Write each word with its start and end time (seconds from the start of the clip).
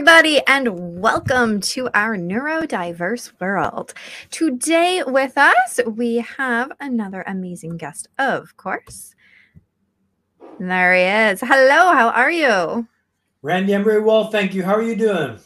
everybody, 0.00 0.40
and 0.46 0.98
welcome 0.98 1.60
to 1.60 1.90
our 1.92 2.16
neurodiverse 2.16 3.38
world. 3.38 3.92
Today, 4.30 5.02
with 5.06 5.36
us, 5.36 5.78
we 5.86 6.16
have 6.38 6.72
another 6.80 7.22
amazing 7.26 7.76
guest, 7.76 8.08
of 8.18 8.56
course. 8.56 9.14
There 10.58 10.94
he 10.94 11.02
is. 11.02 11.42
Hello, 11.42 11.92
how 11.92 12.08
are 12.08 12.30
you? 12.30 12.88
Randy, 13.42 13.74
I'm 13.74 13.84
very 13.84 14.00
well, 14.00 14.30
thank 14.30 14.54
you. 14.54 14.62
How 14.62 14.74
are 14.74 14.82
you 14.82 14.96
doing? 14.96 15.38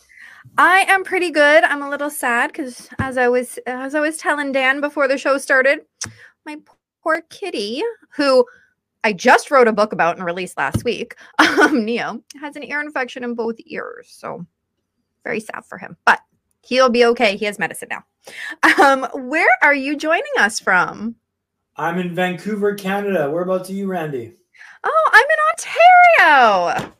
I 0.56 0.82
am 0.82 1.02
pretty 1.02 1.32
good. 1.32 1.64
I'm 1.64 1.82
a 1.82 1.90
little 1.90 2.08
sad 2.08 2.52
because, 2.52 2.88
as 3.00 3.18
I 3.18 3.26
was, 3.26 3.58
as 3.66 3.96
I 3.96 4.00
was 4.00 4.18
telling 4.18 4.52
Dan 4.52 4.80
before 4.80 5.08
the 5.08 5.18
show 5.18 5.36
started, 5.36 5.80
my 6.46 6.58
poor 7.02 7.22
kitty, 7.28 7.82
who 8.10 8.46
I 9.04 9.12
just 9.12 9.50
wrote 9.50 9.68
a 9.68 9.72
book 9.72 9.92
about 9.92 10.16
and 10.16 10.24
released 10.24 10.56
last 10.56 10.82
week, 10.82 11.14
um, 11.38 11.84
Neo, 11.84 12.22
has 12.40 12.56
an 12.56 12.64
ear 12.64 12.80
infection 12.80 13.22
in 13.22 13.34
both 13.34 13.56
ears. 13.66 14.08
So 14.10 14.46
very 15.22 15.40
sad 15.40 15.64
for 15.66 15.78
him, 15.78 15.96
but 16.06 16.20
he'll 16.62 16.88
be 16.88 17.04
okay. 17.04 17.36
He 17.36 17.44
has 17.44 17.58
medicine 17.58 17.88
now. 17.90 18.04
Um, 18.82 19.06
where 19.28 19.48
are 19.62 19.74
you 19.74 19.96
joining 19.96 20.24
us 20.38 20.58
from? 20.58 21.16
I'm 21.76 21.98
in 21.98 22.14
Vancouver, 22.14 22.74
Canada. 22.74 23.30
Whereabouts 23.30 23.68
are 23.68 23.74
you, 23.74 23.86
Randy? 23.86 24.32
Oh, 24.82 25.10
I'm 25.12 25.26
in 26.24 26.78
Ontario. 26.80 26.94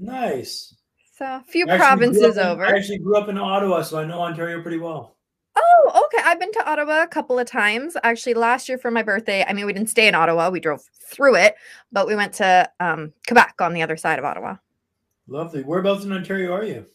Nice. 0.00 0.74
So 1.16 1.24
a 1.24 1.44
few 1.46 1.66
provinces 1.66 2.36
in, 2.36 2.44
over. 2.44 2.66
I 2.66 2.76
actually 2.76 2.98
grew 2.98 3.16
up 3.16 3.28
in 3.28 3.38
Ottawa, 3.38 3.82
so 3.82 3.98
I 3.98 4.04
know 4.04 4.20
Ontario 4.20 4.60
pretty 4.62 4.78
well. 4.78 5.13
Oh, 5.56 6.02
okay. 6.06 6.22
I've 6.24 6.40
been 6.40 6.52
to 6.52 6.70
Ottawa 6.70 7.02
a 7.02 7.06
couple 7.06 7.38
of 7.38 7.46
times. 7.46 7.96
Actually, 8.02 8.34
last 8.34 8.68
year 8.68 8.78
for 8.78 8.90
my 8.90 9.02
birthday. 9.02 9.44
I 9.46 9.52
mean, 9.52 9.66
we 9.66 9.72
didn't 9.72 9.90
stay 9.90 10.08
in 10.08 10.14
Ottawa. 10.14 10.50
We 10.50 10.60
drove 10.60 10.82
through 10.92 11.36
it, 11.36 11.54
but 11.92 12.06
we 12.06 12.16
went 12.16 12.32
to 12.34 12.68
um, 12.80 13.12
Quebec 13.26 13.54
on 13.60 13.72
the 13.72 13.82
other 13.82 13.96
side 13.96 14.18
of 14.18 14.24
Ottawa. 14.24 14.56
Lovely. 15.28 15.62
Whereabouts 15.62 16.04
in 16.04 16.12
Ontario 16.12 16.52
are 16.52 16.64
you? 16.64 16.86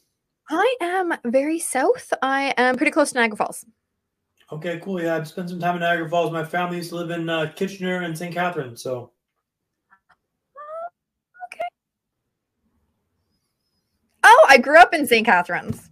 I 0.50 0.76
am 0.82 1.14
very 1.26 1.60
south. 1.60 2.12
I 2.22 2.54
am 2.58 2.76
pretty 2.76 2.92
close 2.92 3.12
to 3.12 3.18
Niagara 3.18 3.38
Falls. 3.38 3.66
Okay, 4.52 4.80
cool. 4.80 5.02
Yeah, 5.02 5.16
I've 5.16 5.28
spent 5.28 5.50
some 5.50 5.60
time 5.60 5.76
in 5.76 5.82
Niagara 5.82 6.10
Falls. 6.10 6.32
My 6.32 6.44
family 6.44 6.78
used 6.78 6.90
to 6.90 6.96
live 6.96 7.12
in 7.12 7.30
uh, 7.30 7.52
Kitchener 7.56 8.02
and 8.02 8.18
St. 8.18 8.34
Catherine, 8.34 8.76
so. 8.76 9.12
Okay. 11.54 11.66
Oh, 14.24 14.46
I 14.50 14.58
grew 14.58 14.80
up 14.80 14.94
in 14.94 15.06
St. 15.06 15.26
Catharines. 15.26 15.90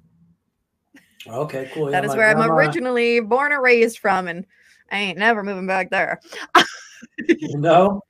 Okay, 1.30 1.70
cool. 1.74 1.86
Yeah, 1.86 2.02
that 2.02 2.06
is 2.06 2.16
where 2.16 2.34
grandma... 2.34 2.54
I'm 2.54 2.58
originally 2.58 3.20
born 3.20 3.52
and 3.52 3.62
raised 3.62 4.00
from, 4.00 4.28
and 4.28 4.46
I 4.92 5.00
ain't 5.00 5.18
never 5.18 5.44
moving 5.44 5.68
back 5.68 5.90
there. 5.90 6.22
no. 7.30 8.02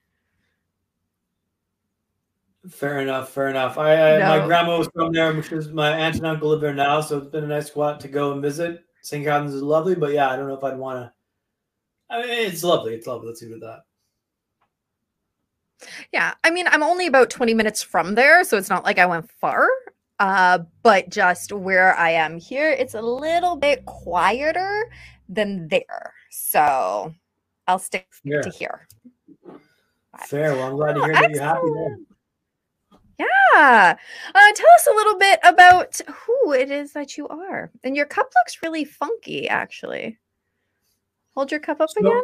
Fair 2.69 2.99
enough. 3.01 3.29
Fair 3.29 3.49
enough. 3.49 3.77
I, 3.77 4.15
I 4.15 4.19
no. 4.19 4.39
my 4.39 4.45
grandma 4.45 4.77
was 4.77 4.89
from 4.93 5.13
there, 5.13 5.33
my 5.73 5.91
aunt 5.91 6.15
and 6.17 6.25
uncle 6.25 6.49
live 6.49 6.61
there 6.61 6.73
now, 6.73 7.01
so 7.01 7.17
it's 7.17 7.27
been 7.27 7.45
a 7.45 7.47
nice 7.47 7.67
spot 7.67 7.99
to 8.01 8.07
go 8.07 8.33
and 8.33 8.41
visit. 8.41 8.83
St. 9.01 9.23
Catharines 9.23 9.53
is 9.53 9.61
lovely, 9.61 9.95
but 9.95 10.11
yeah, 10.11 10.29
I 10.29 10.35
don't 10.35 10.47
know 10.47 10.57
if 10.57 10.63
I'd 10.63 10.77
want 10.77 10.99
to. 10.99 11.13
I 12.09 12.21
mean, 12.21 12.29
it's 12.29 12.63
lovely. 12.63 12.93
It's 12.93 13.07
lovely. 13.07 13.27
Let's 13.27 13.41
leave 13.41 13.51
it 13.51 13.61
that. 13.61 13.83
Yeah, 16.11 16.33
I 16.43 16.49
mean, 16.49 16.67
I'm 16.69 16.83
only 16.83 17.07
about 17.07 17.29
20 17.29 17.53
minutes 17.53 17.81
from 17.81 18.15
there, 18.15 18.43
so 18.43 18.57
it's 18.57 18.69
not 18.69 18.83
like 18.83 18.99
I 18.99 19.05
went 19.05 19.29
far. 19.29 19.69
Uh, 20.19 20.59
but 20.81 21.09
just 21.09 21.51
where 21.51 21.95
I 21.95 22.11
am 22.11 22.39
here, 22.39 22.71
it's 22.71 22.95
a 22.95 23.01
little 23.01 23.55
bit 23.55 23.85
quieter 23.85 24.89
than 25.29 25.67
there. 25.67 26.13
So 26.31 27.13
I'll 27.67 27.79
stick 27.79 28.07
Fair. 28.25 28.41
to 28.41 28.49
here. 28.49 28.87
Fair. 30.25 30.53
Well, 30.53 30.67
I'm 30.67 30.75
glad 30.75 30.93
to 30.93 31.03
hear 31.03 31.13
oh, 31.15 31.21
that 31.21 31.31
you're 31.31 31.43
happy 31.43 31.69
there. 31.75 31.97
Yeah. 33.19 33.97
Uh, 34.33 34.53
tell 34.55 34.67
us 34.75 34.87
a 34.91 34.95
little 34.95 35.17
bit 35.17 35.39
about 35.43 35.99
who 36.07 36.53
it 36.53 36.71
is 36.71 36.93
that 36.93 37.17
you 37.17 37.27
are. 37.27 37.71
And 37.83 37.95
your 37.95 38.05
cup 38.05 38.31
looks 38.35 38.61
really 38.61 38.85
funky, 38.85 39.47
actually. 39.47 40.17
Hold 41.35 41.51
your 41.51 41.59
cup 41.59 41.81
up 41.81 41.89
so, 41.89 41.99
again. 41.99 42.23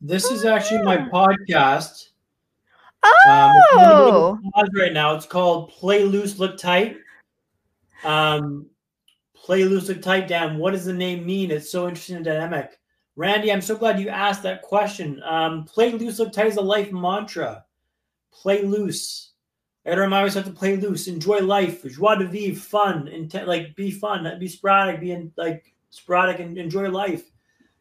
This 0.00 0.24
is 0.30 0.44
actually 0.44 0.82
my 0.82 0.96
podcast. 0.96 2.08
Oh. 3.04 4.38
Um, 4.54 4.68
right 4.74 4.92
now. 4.92 5.14
It's 5.14 5.26
called 5.26 5.70
Play 5.70 6.04
Loose, 6.04 6.38
Look 6.38 6.56
Tight. 6.56 6.96
Um, 8.04 8.66
play 9.34 9.64
loose 9.64 9.88
look 9.88 10.02
tight 10.02 10.28
down. 10.28 10.58
What 10.58 10.72
does 10.72 10.84
the 10.84 10.92
name 10.92 11.26
mean? 11.26 11.50
It's 11.50 11.70
so 11.70 11.88
interesting 11.88 12.16
and 12.16 12.24
dynamic. 12.24 12.78
Randy, 13.16 13.52
I'm 13.52 13.60
so 13.60 13.76
glad 13.76 14.00
you 14.00 14.08
asked 14.08 14.42
that 14.44 14.62
question. 14.62 15.22
Um, 15.24 15.64
play 15.64 15.92
loose 15.92 16.18
look 16.18 16.32
tight 16.32 16.46
is 16.46 16.56
a 16.56 16.62
life 16.62 16.92
mantra. 16.92 17.64
Play 18.32 18.62
loose. 18.62 19.32
I 19.84 19.90
gotta 19.90 20.02
remind 20.02 20.26
myself 20.26 20.46
to 20.46 20.52
play 20.52 20.76
loose, 20.76 21.08
enjoy 21.08 21.40
life, 21.40 21.82
joie 21.90 22.14
de 22.14 22.26
vivre, 22.26 22.58
fun, 22.58 23.08
intent, 23.08 23.48
like 23.48 23.74
be 23.74 23.90
fun, 23.90 24.38
be 24.38 24.46
sporadic, 24.46 25.00
be 25.00 25.10
in, 25.10 25.32
like 25.36 25.74
sporadic 25.90 26.38
and 26.38 26.56
enjoy 26.56 26.88
life. 26.88 27.32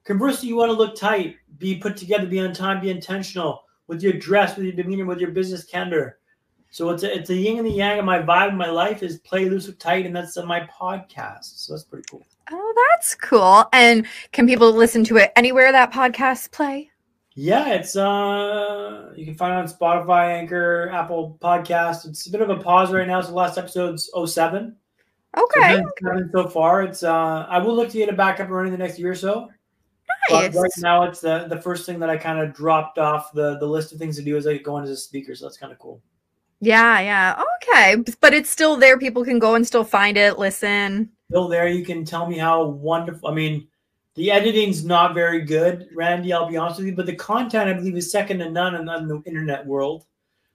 Conversely, 0.03 0.49
you 0.49 0.55
want 0.55 0.69
to 0.69 0.73
look 0.73 0.95
tight, 0.95 1.35
be 1.59 1.77
put 1.77 1.95
together, 1.95 2.25
be 2.25 2.39
on 2.39 2.53
time, 2.53 2.81
be 2.81 2.89
intentional 2.89 3.63
with 3.85 4.01
your 4.01 4.13
dress, 4.13 4.55
with 4.55 4.65
your 4.65 4.73
demeanor, 4.73 5.05
with 5.05 5.19
your 5.19 5.29
business 5.29 5.63
candor. 5.63 6.17
So 6.71 6.89
it's 6.89 7.03
a, 7.03 7.13
it's 7.13 7.29
a 7.29 7.35
yin 7.35 7.57
and 7.57 7.67
the 7.67 7.71
yang 7.71 7.99
of 7.99 8.05
my 8.05 8.19
vibe 8.21 8.49
in 8.49 8.57
my 8.57 8.69
life 8.69 9.03
is 9.03 9.19
play 9.19 9.49
loose 9.49 9.67
with 9.67 9.77
tight, 9.77 10.05
and 10.05 10.15
that's 10.15 10.37
my 10.37 10.61
podcast. 10.61 11.59
So 11.59 11.73
that's 11.73 11.83
pretty 11.83 12.05
cool. 12.09 12.25
Oh, 12.49 12.87
that's 12.89 13.13
cool. 13.13 13.65
And 13.73 14.07
can 14.31 14.47
people 14.47 14.71
listen 14.71 15.03
to 15.05 15.17
it 15.17 15.33
anywhere 15.35 15.73
that 15.73 15.91
podcasts 15.91 16.49
play? 16.49 16.89
Yeah, 17.33 17.69
it's 17.69 17.95
uh 17.95 19.11
you 19.15 19.25
can 19.25 19.35
find 19.35 19.53
it 19.53 19.57
on 19.57 19.67
Spotify, 19.67 20.33
Anchor, 20.33 20.89
Apple 20.93 21.37
Podcast. 21.41 22.07
It's 22.07 22.27
a 22.27 22.31
bit 22.31 22.41
of 22.41 22.49
a 22.49 22.57
pause 22.57 22.91
right 22.91 23.07
now. 23.07 23.21
So 23.21 23.29
the 23.29 23.35
last 23.35 23.57
episode's 23.57 24.09
07. 24.25 24.75
Okay. 25.37 25.77
So, 25.77 25.91
seven 26.03 26.29
so 26.33 26.47
far. 26.47 26.83
It's 26.83 27.03
uh 27.03 27.45
I 27.49 27.59
will 27.59 27.75
look 27.75 27.89
to 27.89 27.97
get 27.97 28.09
it 28.09 28.17
back 28.17 28.39
up 28.39 28.47
and 28.47 28.55
running 28.55 28.71
the 28.71 28.77
next 28.77 28.99
year 28.99 29.11
or 29.11 29.15
so. 29.15 29.49
Nice. 30.29 30.53
But 30.53 30.61
right 30.61 30.71
now 30.79 31.03
it's 31.03 31.21
the 31.21 31.47
the 31.49 31.61
first 31.61 31.85
thing 31.85 31.99
that 31.99 32.09
I 32.09 32.17
kind 32.17 32.39
of 32.39 32.53
dropped 32.53 32.97
off 32.97 33.31
the 33.31 33.57
the 33.59 33.67
list 33.67 33.93
of 33.93 33.97
things 33.97 34.17
to 34.17 34.23
do 34.23 34.35
is 34.35 34.45
I 34.45 34.57
go 34.57 34.77
into 34.77 34.89
the 34.89 34.97
speaker. 34.97 35.33
So 35.33 35.45
that's 35.45 35.57
kind 35.57 35.71
of 35.71 35.79
cool. 35.79 36.01
Yeah, 36.61 36.99
yeah. 36.99 37.43
Okay. 37.57 38.03
But 38.21 38.33
it's 38.33 38.49
still 38.49 38.77
there. 38.77 38.97
People 38.97 39.25
can 39.25 39.39
go 39.39 39.55
and 39.55 39.65
still 39.65 39.83
find 39.83 40.15
it, 40.15 40.37
listen. 40.37 41.09
Still 41.29 41.47
there. 41.47 41.67
You 41.67 41.83
can 41.83 42.05
tell 42.05 42.27
me 42.27 42.37
how 42.37 42.63
wonderful. 42.65 43.29
I 43.29 43.33
mean, 43.33 43.67
the 44.15 44.31
editing's 44.31 44.83
not 44.83 45.13
very 45.13 45.41
good, 45.41 45.89
Randy, 45.95 46.33
I'll 46.33 46.49
be 46.49 46.57
honest 46.57 46.79
with 46.79 46.87
you, 46.87 46.95
but 46.95 47.05
the 47.05 47.15
content 47.15 47.69
I 47.69 47.73
believe 47.73 47.95
is 47.95 48.11
second 48.11 48.39
to 48.39 48.49
none 48.49 48.75
in, 48.75 48.85
the 48.85 49.21
internet 49.25 49.65
world. 49.65 50.05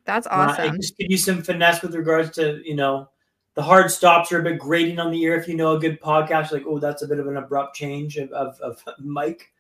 That's 0.05 0.27
awesome. 0.27 0.65
Uh, 0.65 0.73
I 0.73 0.77
just 0.77 0.97
give 0.99 1.11
you 1.11 1.17
some 1.17 1.43
finesse 1.43 1.83
with 1.83 1.95
regards 1.95 2.31
to, 2.37 2.61
you 2.65 2.77
know, 2.77 3.09
the 3.55 3.63
hard 3.63 3.91
stops 3.91 4.31
are 4.31 4.41
a 4.41 4.43
bit 4.43 4.59
grating 4.59 5.01
on 5.01 5.11
the 5.11 5.21
ear. 5.23 5.35
If 5.37 5.49
you 5.49 5.57
know 5.57 5.75
a 5.75 5.81
good 5.81 6.01
podcast, 6.01 6.53
like, 6.53 6.65
oh, 6.67 6.79
that's 6.79 7.03
a 7.03 7.09
bit 7.09 7.19
of 7.19 7.27
an 7.27 7.39
abrupt 7.39 7.75
change 7.75 8.19
of, 8.19 8.31
of, 8.33 8.61
of 8.61 8.83
mic. 9.01 9.51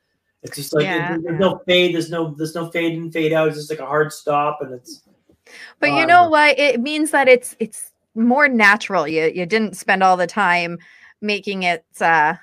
It's 0.42 0.56
just 0.56 0.74
like 0.74 0.84
yeah. 0.84 1.16
there's 1.20 1.40
no 1.40 1.60
fade, 1.66 1.94
there's 1.94 2.10
no 2.10 2.32
there's 2.36 2.54
no 2.54 2.70
fade 2.70 2.92
in, 2.92 3.10
fade 3.10 3.32
out. 3.32 3.48
It's 3.48 3.56
just 3.56 3.70
like 3.70 3.80
a 3.80 3.86
hard 3.86 4.12
stop, 4.12 4.58
and 4.60 4.72
it's 4.74 5.02
but 5.80 5.92
you 5.92 6.06
know 6.06 6.28
what? 6.28 6.58
It 6.58 6.80
means 6.80 7.10
that 7.10 7.28
it's 7.28 7.56
it's 7.58 7.92
more 8.14 8.48
natural. 8.48 9.06
You 9.06 9.30
you 9.34 9.46
didn't 9.46 9.76
spend 9.76 10.02
all 10.02 10.16
the 10.16 10.26
time 10.26 10.78
making 11.20 11.62
it 11.62 11.84
uh 12.00 12.34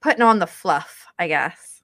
putting 0.00 0.22
on 0.22 0.38
the 0.38 0.46
fluff, 0.46 1.06
I 1.18 1.28
guess. 1.28 1.82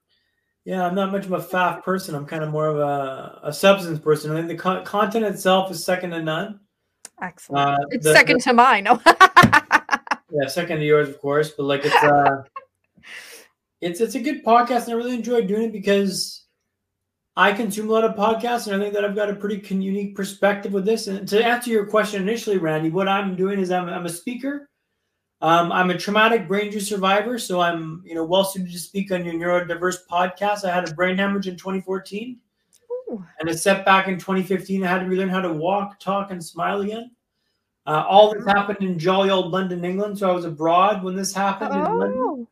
Yeah, 0.65 0.87
I'm 0.87 0.95
not 0.95 1.13
much 1.13 1.27
of 1.27 1.33
a 1.33 1.39
faff 1.39 1.83
person. 1.83 2.15
I'm 2.15 2.25
kind 2.25 2.43
of 2.43 2.51
more 2.51 2.69
of 2.69 2.79
a, 2.79 3.41
a 3.43 3.53
substance 3.53 3.99
person. 3.99 4.31
I 4.31 4.37
think 4.37 4.49
the 4.49 4.57
con- 4.57 4.85
content 4.85 5.27
itself 5.27 5.71
is 5.71 5.85
second 5.85 6.11
to 6.11 6.23
none. 6.23 6.61
Excellent. 7.21 7.69
Uh, 7.69 7.85
it's 7.91 8.05
the, 8.05 8.15
second 8.15 8.39
the, 8.39 8.45
to 8.45 8.53
mine. 8.55 8.85
yeah, 9.07 10.49
second 10.49 10.79
to 10.79 10.85
yours, 10.85 11.09
of 11.11 11.21
course. 11.21 11.51
But 11.51 11.65
like 11.65 11.85
it's 11.85 12.03
uh, 12.03 12.43
it's 13.83 14.01
it's 14.01 14.15
a 14.15 14.21
good 14.21 14.43
podcast, 14.43 14.85
and 14.85 14.93
I 14.93 14.97
really 14.97 15.15
enjoy 15.15 15.43
doing 15.43 15.65
it 15.65 15.73
because 15.73 16.44
I 17.37 17.53
consume 17.53 17.89
a 17.89 17.93
lot 17.93 18.05
of 18.05 18.15
podcasts, 18.15 18.67
and 18.67 18.77
I 18.77 18.79
think 18.79 18.95
that 18.95 19.05
I've 19.05 19.17
got 19.17 19.29
a 19.29 19.35
pretty 19.35 19.57
unique 19.75 20.15
perspective 20.15 20.73
with 20.73 20.85
this. 20.85 21.09
And 21.09 21.27
to 21.29 21.45
answer 21.45 21.71
your 21.71 21.87
question 21.87 22.23
initially, 22.23 22.59
Randy, 22.59 22.91
what 22.91 23.09
I'm 23.09 23.35
doing 23.35 23.59
is 23.59 23.73
I'm, 23.73 23.89
I'm 23.89 24.07
a 24.07 24.11
speaker. 24.11 24.71
Um, 25.41 25.73
I'm 25.73 25.91
a 25.91 25.99
traumatic 25.99 26.47
brain 26.47 26.67
injury 26.67 26.81
survivor, 26.81 27.39
so 27.39 27.61
I'm 27.61 28.03
you 28.07 28.15
know 28.15 28.25
well 28.25 28.45
suited 28.45 28.73
to 28.73 28.79
speak 28.79 29.11
on 29.13 29.25
your 29.25 29.35
neurodiverse 29.35 29.99
podcast. 30.11 30.65
I 30.65 30.73
had 30.73 30.89
a 30.89 30.95
brain 30.95 31.19
hemorrhage 31.19 31.49
in 31.49 31.57
2014, 31.57 32.39
Ooh. 33.11 33.25
and 33.41 33.49
a 33.49 33.59
setback 33.59 34.07
in 34.07 34.15
2015. 34.15 34.85
I 34.85 34.89
had 34.89 35.01
to 35.01 35.07
relearn 35.07 35.29
how 35.29 35.43
to 35.43 35.53
walk, 35.53 35.99
talk, 35.99 36.31
and 36.31 36.43
smile 36.43 36.81
again. 36.81 37.11
Uh, 37.85 38.05
all 38.09 38.33
this 38.33 38.47
happened 38.47 38.79
in 38.81 38.99
jolly 38.99 39.29
old 39.29 39.51
London, 39.51 39.85
England. 39.85 40.19
So 40.19 40.31
I 40.31 40.33
was 40.33 40.47
abroad 40.47 41.03
when 41.03 41.15
this 41.15 41.35
happened 41.35 41.73
oh. 41.75 41.85
in 41.85 41.99
London, 41.99 42.21
oh. 42.21 42.49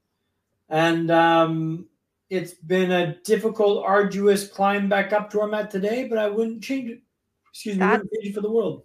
and 0.69 1.11
um, 1.11 1.87
it's 2.33 2.55
been 2.55 2.91
a 2.93 3.17
difficult, 3.25 3.85
arduous 3.85 4.49
climb 4.49 4.89
back 4.89 5.13
up 5.13 5.29
to 5.31 5.39
where 5.39 5.47
I'm 5.47 5.53
at 5.53 5.71
today, 5.71 6.09
but 6.09 6.17
I 6.17 6.31
wouldn't 6.31 6.65
change 6.65 6.89
it. 6.89 7.03
Excuse 7.51 7.77
me, 7.77 7.85
wouldn't 7.85 8.11
change 8.11 8.29
it 8.29 8.35
for 8.35 8.41
the 8.41 8.51
world. 8.51 8.85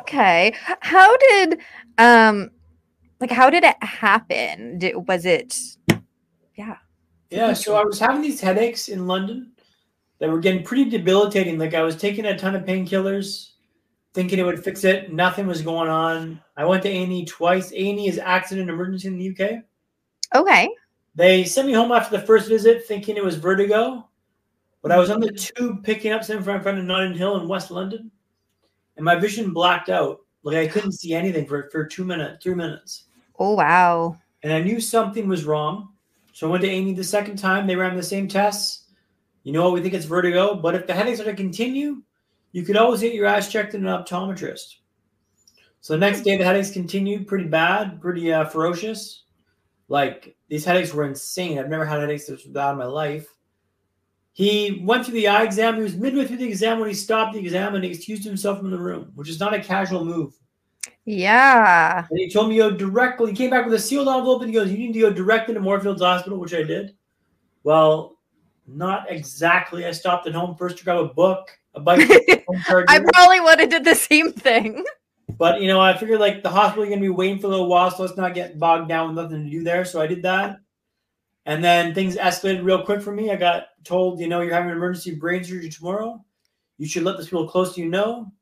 Okay. 0.00 0.52
How 0.80 1.16
did 1.16 1.60
um 1.98 2.50
like 3.20 3.30
how 3.30 3.50
did 3.50 3.62
it 3.62 3.76
happen? 3.82 4.78
Did, 4.78 5.06
was 5.06 5.24
it 5.24 5.56
yeah. 6.56 6.78
Yeah, 7.30 7.52
so 7.52 7.76
I 7.76 7.84
was 7.84 8.00
having 8.00 8.22
these 8.22 8.40
headaches 8.40 8.88
in 8.88 9.06
London 9.06 9.52
that 10.18 10.28
were 10.28 10.40
getting 10.40 10.64
pretty 10.64 10.90
debilitating. 10.90 11.58
Like 11.58 11.74
I 11.74 11.82
was 11.82 11.96
taking 11.96 12.24
a 12.26 12.36
ton 12.36 12.56
of 12.56 12.64
painkillers 12.64 13.50
thinking 14.12 14.40
it 14.40 14.44
would 14.44 14.64
fix 14.64 14.82
it. 14.82 15.12
Nothing 15.12 15.46
was 15.46 15.62
going 15.62 15.88
on. 15.88 16.40
I 16.56 16.64
went 16.64 16.82
to 16.82 16.88
A&E 16.88 17.26
twice. 17.26 17.70
A&E 17.70 18.08
is 18.08 18.18
accident 18.18 18.70
emergency 18.70 19.08
in 19.08 19.18
the 19.18 19.30
UK. 19.30 19.62
Okay. 20.34 20.68
They 21.16 21.44
sent 21.44 21.66
me 21.66 21.72
home 21.72 21.92
after 21.92 22.16
the 22.16 22.26
first 22.26 22.48
visit 22.48 22.86
thinking 22.86 23.16
it 23.16 23.24
was 23.24 23.36
vertigo. 23.36 24.06
But 24.82 24.92
I 24.92 24.98
was 24.98 25.10
on 25.10 25.18
the 25.18 25.32
tube 25.32 25.82
picking 25.82 26.12
up 26.12 26.22
something 26.22 26.44
from 26.44 26.56
in 26.56 26.62
front 26.62 26.78
of 26.78 26.84
Notting 26.84 27.14
Hill 27.14 27.40
in 27.40 27.48
West 27.48 27.70
London. 27.70 28.10
And 28.96 29.04
my 29.04 29.16
vision 29.16 29.52
blacked 29.52 29.88
out. 29.88 30.20
Like 30.42 30.58
I 30.58 30.68
couldn't 30.68 30.92
see 30.92 31.12
anything 31.12 31.46
for, 31.46 31.68
for 31.72 31.84
two 31.84 32.04
minutes, 32.04 32.44
three 32.44 32.54
minutes. 32.54 33.04
Oh 33.38 33.54
wow. 33.54 34.16
And 34.42 34.52
I 34.52 34.60
knew 34.60 34.78
something 34.78 35.26
was 35.26 35.44
wrong. 35.44 35.88
So 36.32 36.46
I 36.46 36.50
went 36.50 36.62
to 36.62 36.68
A&E 36.68 36.92
the 36.92 37.02
second 37.02 37.36
time. 37.36 37.66
They 37.66 37.74
ran 37.74 37.96
the 37.96 38.02
same 38.02 38.28
tests. 38.28 38.84
You 39.42 39.52
know 39.52 39.64
what? 39.64 39.72
We 39.72 39.80
think 39.80 39.94
it's 39.94 40.04
vertigo. 40.04 40.54
But 40.54 40.74
if 40.74 40.86
the 40.86 40.94
headaches 40.94 41.18
are 41.18 41.24
to 41.24 41.34
continue, 41.34 42.02
you 42.52 42.62
could 42.62 42.76
always 42.76 43.00
get 43.00 43.14
your 43.14 43.26
eyes 43.26 43.50
checked 43.50 43.74
in 43.74 43.86
an 43.86 44.04
optometrist. 44.04 44.76
So 45.80 45.94
the 45.94 45.98
next 45.98 46.22
day, 46.22 46.36
the 46.36 46.44
headaches 46.44 46.70
continued 46.70 47.26
pretty 47.26 47.46
bad, 47.46 48.00
pretty 48.00 48.32
uh, 48.32 48.44
ferocious. 48.44 49.24
Like 49.88 50.36
these 50.48 50.64
headaches 50.64 50.92
were 50.92 51.04
insane. 51.04 51.58
I've 51.58 51.68
never 51.68 51.84
had 51.84 52.00
headaches 52.00 52.26
this 52.26 52.42
bad 52.42 52.72
in 52.72 52.78
my 52.78 52.86
life. 52.86 53.26
He 54.32 54.82
went 54.84 55.04
through 55.04 55.14
the 55.14 55.28
eye 55.28 55.44
exam. 55.44 55.76
He 55.76 55.82
was 55.82 55.96
midway 55.96 56.26
through 56.26 56.36
the 56.36 56.48
exam 56.48 56.78
when 56.78 56.88
he 56.88 56.94
stopped 56.94 57.34
the 57.34 57.40
exam 57.40 57.74
and 57.74 57.82
he 57.82 57.90
excused 57.90 58.24
himself 58.24 58.58
from 58.58 58.70
the 58.70 58.78
room, 58.78 59.12
which 59.14 59.30
is 59.30 59.40
not 59.40 59.54
a 59.54 59.60
casual 59.60 60.04
move. 60.04 60.34
Yeah. 61.06 62.04
And 62.10 62.18
he 62.18 62.28
told 62.28 62.48
me 62.48 62.56
to 62.56 62.70
go 62.70 62.76
directly. 62.76 63.30
He 63.30 63.36
came 63.36 63.50
back 63.50 63.64
with 63.64 63.74
a 63.74 63.78
sealed 63.78 64.08
envelope 64.08 64.42
and 64.42 64.50
he 64.50 64.54
goes, 64.54 64.70
"You 64.70 64.76
need 64.76 64.92
to 64.92 65.00
go 65.00 65.10
directly 65.12 65.54
to 65.54 65.60
Moorfields 65.60 66.02
Hospital," 66.02 66.38
which 66.38 66.52
I 66.52 66.64
did. 66.64 66.94
Well, 67.62 68.18
not 68.66 69.10
exactly. 69.10 69.86
I 69.86 69.92
stopped 69.92 70.26
at 70.26 70.34
home 70.34 70.56
first 70.56 70.78
to 70.78 70.84
grab 70.84 70.98
a 70.98 71.08
book, 71.08 71.56
a 71.74 71.80
bike. 71.80 72.00
I 72.68 73.00
probably 73.14 73.40
would 73.40 73.60
have 73.60 73.70
did 73.70 73.84
the 73.84 73.94
same 73.94 74.32
thing. 74.32 74.84
But 75.38 75.60
you 75.60 75.68
know, 75.68 75.80
I 75.80 75.96
figured 75.96 76.20
like 76.20 76.42
the 76.42 76.50
hospital 76.50 76.84
is 76.84 76.90
gonna 76.90 77.00
be 77.00 77.08
waiting 77.08 77.38
for 77.38 77.46
a 77.46 77.50
little 77.50 77.68
while, 77.68 77.90
so 77.90 78.02
let's 78.02 78.16
not 78.16 78.34
get 78.34 78.58
bogged 78.58 78.88
down 78.88 79.08
with 79.08 79.24
nothing 79.24 79.44
to 79.44 79.50
do 79.50 79.62
there. 79.62 79.84
So 79.84 80.00
I 80.00 80.06
did 80.06 80.22
that. 80.22 80.58
And 81.44 81.62
then 81.62 81.94
things 81.94 82.16
escalated 82.16 82.64
real 82.64 82.82
quick 82.82 83.00
for 83.00 83.12
me. 83.12 83.30
I 83.30 83.36
got 83.36 83.68
told, 83.84 84.18
you 84.18 84.26
know, 84.26 84.40
you're 84.40 84.52
having 84.52 84.70
an 84.70 84.76
emergency 84.76 85.14
brain 85.14 85.44
surgery 85.44 85.68
tomorrow. 85.68 86.24
You 86.78 86.88
should 86.88 87.04
let 87.04 87.18
the 87.18 87.24
people 87.24 87.48
close 87.48 87.74
to 87.74 87.80
you 87.80 87.88
know. 87.88 88.32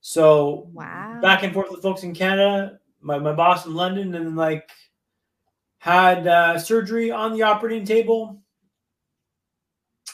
So 0.00 0.68
wow. 0.72 1.18
back 1.20 1.42
and 1.42 1.52
forth 1.52 1.70
with 1.70 1.82
folks 1.82 2.02
in 2.02 2.14
Canada, 2.14 2.78
my, 3.00 3.18
my 3.18 3.32
boss 3.32 3.66
in 3.66 3.74
London, 3.74 4.14
and 4.14 4.36
like 4.36 4.70
had 5.78 6.26
uh, 6.26 6.58
surgery 6.58 7.10
on 7.10 7.32
the 7.32 7.42
operating 7.42 7.84
table. 7.84 8.40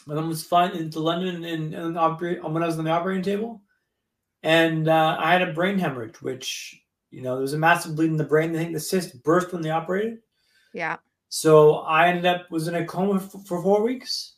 My 0.06 0.14
mom 0.14 0.28
was 0.28 0.42
fine 0.42 0.72
into 0.72 1.00
London 1.00 1.44
and, 1.44 1.74
and 1.74 1.98
operate, 1.98 2.42
when 2.42 2.62
I 2.62 2.66
was 2.66 2.78
on 2.78 2.84
the 2.84 2.90
operating 2.90 3.22
table. 3.22 3.62
And 4.42 4.88
uh, 4.88 5.16
I 5.18 5.32
had 5.32 5.42
a 5.46 5.52
brain 5.52 5.78
hemorrhage, 5.78 6.22
which, 6.22 6.80
you 7.10 7.22
know, 7.22 7.34
there 7.34 7.42
was 7.42 7.52
a 7.52 7.58
massive 7.58 7.94
bleed 7.94 8.10
in 8.10 8.16
the 8.16 8.24
brain. 8.24 8.54
I 8.54 8.58
think 8.58 8.72
the 8.72 8.80
cyst 8.80 9.22
burst 9.22 9.52
when 9.52 9.62
they 9.62 9.70
operated. 9.70 10.18
Yeah. 10.72 10.96
So 11.28 11.76
I 11.80 12.08
ended 12.08 12.26
up 12.26 12.50
was 12.50 12.66
in 12.68 12.74
a 12.74 12.84
coma 12.84 13.20
for, 13.20 13.38
for 13.40 13.62
four 13.62 13.82
weeks, 13.82 14.34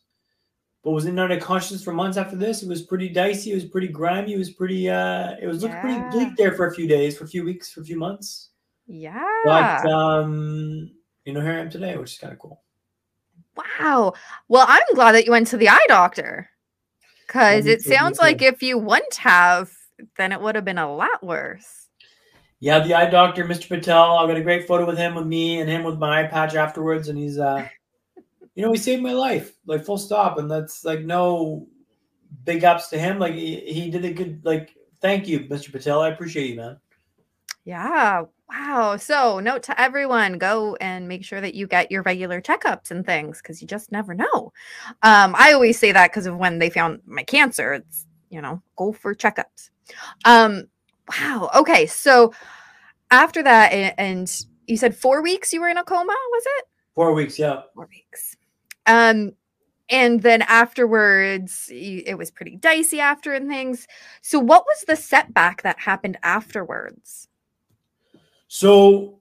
but 0.82 0.90
was 0.90 1.06
in 1.06 1.19
under 1.19 1.38
consciousness 1.38 1.84
for 1.84 1.93
months 1.93 2.16
after 2.16 2.37
this. 2.37 2.62
It 2.62 2.69
was 2.69 2.82
pretty 2.82 3.08
dicey. 3.08 3.52
It 3.52 3.54
was 3.54 3.64
pretty 3.64 3.88
grimy. 3.88 4.34
It 4.34 4.38
was 4.38 4.50
pretty. 4.50 4.90
uh 4.90 5.37
It 5.40 5.46
was 5.46 5.62
looking 5.62 5.81
pretty 5.81 6.00
bleak 6.10 6.37
there 6.37 6.52
for 6.52 6.66
a 6.66 6.75
few 6.75 6.88
days, 6.88 7.16
for 7.16 7.25
a 7.25 7.28
few 7.28 7.44
weeks, 7.44 7.72
for 7.72 7.81
a 7.81 7.84
few 7.84 7.99
months. 7.99 8.50
Yeah. 8.87 9.25
But 9.44 9.90
um, 9.90 10.90
you 11.25 11.32
know, 11.32 11.40
here 11.40 11.52
I 11.52 11.58
am 11.60 11.70
today, 11.70 11.96
which 11.96 12.12
is 12.14 12.19
kind 12.19 12.32
of 12.32 12.38
cool. 12.40 12.62
wow. 13.56 14.12
Well, 14.49 14.66
I'm 14.69 14.82
glad 14.94 15.12
that 15.12 15.25
you 15.25 15.31
went 15.31 15.46
to 15.49 15.56
the 15.56 15.69
eye 15.69 15.87
doctor. 15.88 16.49
Cause 17.28 17.64
it 17.64 17.81
sounds 17.81 18.19
like 18.19 18.43
if 18.43 18.62
you 18.62 18.76
wouldn't 18.76 19.14
have, 19.14 19.70
then 20.16 20.32
it 20.32 20.40
would 20.40 20.54
have 20.54 20.64
been 20.64 20.78
a 20.78 20.94
lot 20.94 21.22
worse. 21.22 21.88
Yeah, 22.60 22.78
the 22.78 22.94
eye 22.94 23.10
doctor, 23.10 23.44
Mr. 23.44 23.68
Patel. 23.68 24.18
I 24.18 24.26
got 24.28 24.36
a 24.36 24.42
great 24.42 24.68
photo 24.68 24.86
with 24.86 24.96
him, 24.96 25.16
with 25.16 25.26
me, 25.26 25.60
and 25.60 25.68
him 25.68 25.82
with 25.82 25.98
my 25.98 26.20
eye 26.20 26.28
patch 26.28 26.54
afterwards. 26.54 27.08
And 27.08 27.18
he's, 27.18 27.36
uh, 27.36 27.66
you 28.54 28.64
know, 28.64 28.70
he 28.70 28.78
saved 28.78 29.02
my 29.02 29.12
life, 29.12 29.56
like 29.66 29.84
full 29.84 29.98
stop. 29.98 30.38
And 30.38 30.48
that's 30.48 30.84
like 30.84 31.00
no 31.00 31.66
big 32.44 32.62
ups 32.62 32.88
to 32.90 32.98
him. 32.98 33.18
Like 33.18 33.34
he, 33.34 33.56
he 33.60 33.90
did 33.90 34.04
a 34.04 34.12
good, 34.12 34.42
like, 34.44 34.76
thank 35.00 35.26
you, 35.26 35.40
Mr. 35.40 35.72
Patel. 35.72 36.02
I 36.02 36.10
appreciate 36.10 36.50
you, 36.50 36.56
man. 36.56 36.76
Yeah. 37.64 38.26
Wow. 38.48 38.96
So, 38.96 39.40
note 39.40 39.64
to 39.64 39.80
everyone 39.80 40.38
go 40.38 40.76
and 40.76 41.08
make 41.08 41.24
sure 41.24 41.40
that 41.40 41.54
you 41.54 41.66
get 41.66 41.90
your 41.90 42.02
regular 42.02 42.40
checkups 42.40 42.92
and 42.92 43.04
things 43.04 43.42
because 43.42 43.60
you 43.60 43.66
just 43.66 43.90
never 43.90 44.14
know. 44.14 44.52
Um, 45.02 45.34
I 45.36 45.52
always 45.52 45.80
say 45.80 45.90
that 45.90 46.10
because 46.10 46.26
of 46.26 46.36
when 46.36 46.60
they 46.60 46.70
found 46.70 47.00
my 47.06 47.24
cancer. 47.24 47.72
It's, 47.72 48.06
you 48.32 48.40
know, 48.43 48.61
go 48.76 48.93
for 48.93 49.14
checkups. 49.14 49.70
Um, 50.25 50.64
wow. 51.08 51.50
Okay. 51.55 51.87
So, 51.87 52.32
after 53.11 53.43
that, 53.43 53.73
and 53.99 54.44
you 54.67 54.76
said 54.76 54.96
four 54.96 55.23
weeks 55.23 55.52
you 55.52 55.61
were 55.61 55.69
in 55.69 55.76
a 55.76 55.84
coma, 55.84 56.17
was 56.31 56.44
it? 56.58 56.64
Four 56.94 57.12
weeks, 57.12 57.38
yeah. 57.38 57.62
Four 57.75 57.88
weeks. 57.88 58.37
Um, 58.87 59.32
and 59.88 60.23
then 60.23 60.43
afterwards, 60.43 61.69
it 61.70 62.17
was 62.17 62.31
pretty 62.31 62.56
dicey 62.56 62.99
after 62.99 63.34
and 63.34 63.49
things. 63.49 63.87
So, 64.23 64.38
what 64.38 64.64
was 64.64 64.85
the 64.87 64.96
setback 64.96 65.62
that 65.62 65.78
happened 65.78 66.19
afterwards? 66.23 67.28
So 68.55 69.19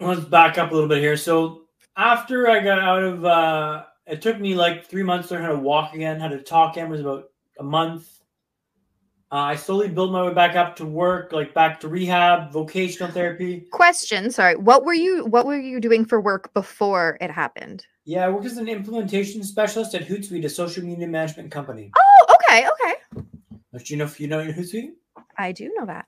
let's 0.00 0.24
back 0.24 0.58
up 0.58 0.72
a 0.72 0.74
little 0.74 0.88
bit 0.88 0.98
here. 0.98 1.16
So 1.16 1.66
after 1.96 2.50
I 2.50 2.58
got 2.58 2.80
out 2.80 3.04
of, 3.04 3.24
uh, 3.24 3.84
it 4.08 4.22
took 4.22 4.40
me 4.40 4.56
like 4.56 4.86
three 4.86 5.04
months 5.04 5.28
to 5.28 5.34
learn 5.34 5.44
how 5.44 5.52
to 5.52 5.58
walk 5.60 5.94
again, 5.94 6.18
how 6.18 6.26
to 6.26 6.42
talk 6.42 6.72
again. 6.72 6.88
It 6.88 6.90
was 6.90 7.00
about 7.00 7.26
a 7.58 7.62
month. 7.62 8.08
Uh, 9.32 9.36
I 9.36 9.56
slowly 9.56 9.88
built 9.88 10.12
my 10.12 10.22
way 10.22 10.32
back 10.34 10.54
up 10.54 10.76
to 10.76 10.84
work, 10.84 11.32
like 11.32 11.54
back 11.54 11.80
to 11.80 11.88
rehab, 11.88 12.52
vocational 12.52 13.10
therapy. 13.10 13.66
question 13.72 14.30
sorry 14.30 14.54
what 14.54 14.84
were 14.84 14.94
you 14.94 15.24
what 15.24 15.44
were 15.46 15.58
you 15.58 15.80
doing 15.80 16.04
for 16.04 16.20
work 16.20 16.52
before 16.54 17.16
it 17.20 17.30
happened 17.30 17.84
Yeah, 18.04 18.26
I 18.26 18.28
worked 18.28 18.46
as 18.46 18.58
an 18.58 18.68
implementation 18.68 19.42
specialist 19.42 19.94
at 19.94 20.06
Hootsuite, 20.06 20.44
a 20.44 20.48
social 20.48 20.84
media 20.84 21.08
management 21.08 21.50
company. 21.50 21.90
oh 21.96 22.34
okay 22.36 22.66
okay 22.68 23.22
Do 23.76 23.82
you 23.86 23.96
know 23.96 24.04
if 24.04 24.20
you 24.20 24.28
know 24.28 24.44
Hootsuite? 24.44 24.92
i 25.36 25.50
do 25.50 25.72
know 25.76 25.86
that 25.86 26.06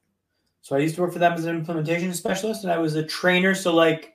So 0.61 0.77
I 0.77 0.81
used 0.81 0.95
to 0.97 1.01
work 1.03 1.13
for 1.13 1.19
them 1.19 1.33
as 1.33 1.45
an 1.47 1.57
implementation 1.57 2.13
specialist, 2.15 2.63
and 2.63 2.73
I 2.73 2.79
was 2.79 2.95
a 2.95 3.03
trainer. 3.03 3.55
So 3.57 3.75
like 3.75 4.15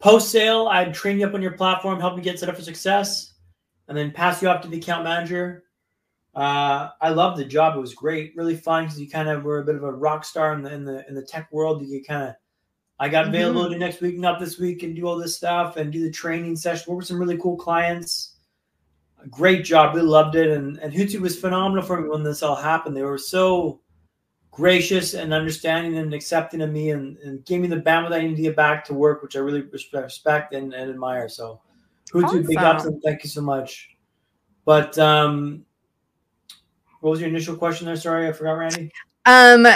post 0.00 0.30
sale, 0.32 0.66
I'd 0.66 0.92
train 0.94 1.20
you 1.20 1.26
up 1.26 1.34
on 1.34 1.42
your 1.42 1.52
platform, 1.52 2.00
help 2.00 2.16
you 2.16 2.22
get 2.22 2.38
set 2.40 2.48
up 2.48 2.56
for 2.56 2.62
success, 2.62 3.34
and 3.86 3.96
then 3.96 4.10
pass 4.10 4.42
you 4.42 4.48
off 4.48 4.62
to 4.62 4.68
the 4.68 4.78
account 4.78 5.04
manager. 5.04 5.64
Uh, 6.38 6.90
I 7.00 7.08
loved 7.08 7.36
the 7.36 7.44
job; 7.44 7.76
it 7.76 7.80
was 7.80 7.94
great, 7.94 8.32
really 8.36 8.54
fun 8.54 8.84
because 8.84 9.00
you 9.00 9.10
kind 9.10 9.28
of 9.28 9.42
were 9.42 9.58
a 9.58 9.64
bit 9.64 9.74
of 9.74 9.82
a 9.82 9.90
rock 9.90 10.24
star 10.24 10.52
in 10.52 10.62
the 10.62 10.72
in 10.72 10.84
the 10.84 11.04
in 11.08 11.16
the 11.16 11.22
tech 11.22 11.50
world. 11.50 11.82
You 11.82 11.98
could 11.98 12.06
kind 12.06 12.28
of, 12.28 12.36
I 13.00 13.08
got 13.08 13.26
Mhm. 13.26 13.30
availability 13.30 13.76
next 13.76 14.00
week, 14.00 14.16
not 14.18 14.38
this 14.38 14.56
week, 14.56 14.84
and 14.84 14.94
do 14.94 15.04
all 15.04 15.18
this 15.18 15.36
stuff 15.36 15.76
and 15.76 15.92
do 15.92 16.00
the 16.00 16.12
training 16.12 16.54
session. 16.54 16.84
Work 16.88 16.98
with 16.98 17.08
some 17.08 17.18
really 17.18 17.38
cool 17.38 17.56
clients. 17.56 18.36
A 19.20 19.26
great 19.26 19.64
job, 19.64 19.96
really 19.96 20.06
loved 20.06 20.36
it, 20.36 20.48
and 20.48 20.78
and 20.78 20.92
Hootsuite 20.92 21.20
was 21.20 21.36
phenomenal 21.36 21.82
for 21.82 22.00
me 22.00 22.08
when 22.08 22.22
this 22.22 22.44
all 22.44 22.54
happened. 22.54 22.96
They 22.96 23.02
were 23.02 23.18
so 23.18 23.80
gracious 24.52 25.14
and 25.14 25.34
understanding 25.34 25.98
and 25.98 26.14
accepting 26.14 26.60
of 26.60 26.70
me 26.70 26.90
and, 26.90 27.16
and 27.18 27.44
gave 27.46 27.60
me 27.60 27.66
the 27.66 27.76
bandwidth 27.80 28.12
I 28.12 28.20
need 28.22 28.36
to 28.36 28.42
get 28.42 28.54
back 28.54 28.84
to 28.84 28.94
work, 28.94 29.24
which 29.24 29.34
I 29.34 29.40
really 29.40 29.62
respect, 29.62 30.54
and, 30.54 30.72
and 30.72 30.88
admire. 30.88 31.28
So, 31.28 31.60
Hootsuite, 32.12 32.46
big 32.46 32.58
ups 32.58 32.84
and 32.84 33.02
thank 33.02 33.24
you 33.24 33.30
so 33.30 33.40
much. 33.40 33.90
But 34.64 34.96
um, 34.98 35.64
what 37.00 37.10
was 37.10 37.20
your 37.20 37.28
initial 37.28 37.56
question 37.56 37.86
there? 37.86 37.96
Sorry, 37.96 38.28
I 38.28 38.32
forgot, 38.32 38.52
Randy. 38.52 38.90
um 39.26 39.66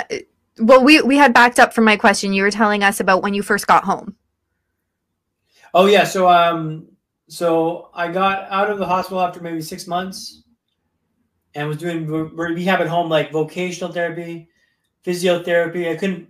well 0.59 0.85
we 0.85 1.01
we 1.03 1.17
had 1.17 1.33
backed 1.33 1.59
up 1.59 1.73
from 1.73 1.85
my 1.85 1.97
question 1.97 2.33
you 2.33 2.43
were 2.43 2.51
telling 2.51 2.83
us 2.83 3.01
about 3.01 3.23
when 3.23 3.33
you 3.33 3.43
first 3.43 3.67
got 3.67 3.85
home 3.85 4.15
Oh 5.75 5.87
yeah, 5.87 6.05
so 6.05 6.29
um, 6.29 6.89
so 7.29 7.91
I 7.95 8.09
got 8.09 8.47
out 8.51 8.71
of 8.71 8.79
the 8.79 8.87
hospital 8.87 9.21
after 9.21 9.41
maybe 9.41 9.63
six 9.63 9.87
months, 9.87 10.43
and 11.55 11.67
was 11.69 11.79
doing 11.79 12.07
re- 12.07 12.53
rehab 12.55 12.81
at 12.81 12.89
home, 12.89 13.09
like 13.09 13.33
vocational 13.33 13.93
therapy, 13.93 14.49
physiotherapy. 15.05 15.91
I 15.91 15.97
couldn't, 15.97 16.29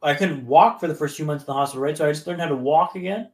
I 0.00 0.14
couldn't 0.14 0.46
walk 0.46 0.78
for 0.78 0.86
the 0.86 0.94
first 0.94 1.16
few 1.16 1.24
months 1.24 1.42
in 1.42 1.46
the 1.46 1.54
hospital, 1.54 1.82
right? 1.82 1.96
So 1.96 2.06
I 2.06 2.12
just 2.12 2.26
learned 2.26 2.40
how 2.40 2.48
to 2.48 2.56
walk 2.56 2.94
again. 2.94 3.30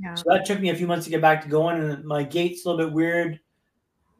yeah 0.00 0.14
So 0.14 0.24
that 0.26 0.46
took 0.46 0.60
me 0.60 0.70
a 0.70 0.74
few 0.74 0.88
months 0.88 1.04
to 1.04 1.10
get 1.10 1.20
back 1.20 1.42
to 1.44 1.48
going, 1.48 1.80
and 1.80 2.04
my 2.04 2.24
gait's 2.24 2.64
a 2.64 2.68
little 2.70 2.86
bit 2.86 2.92
weird. 2.92 3.38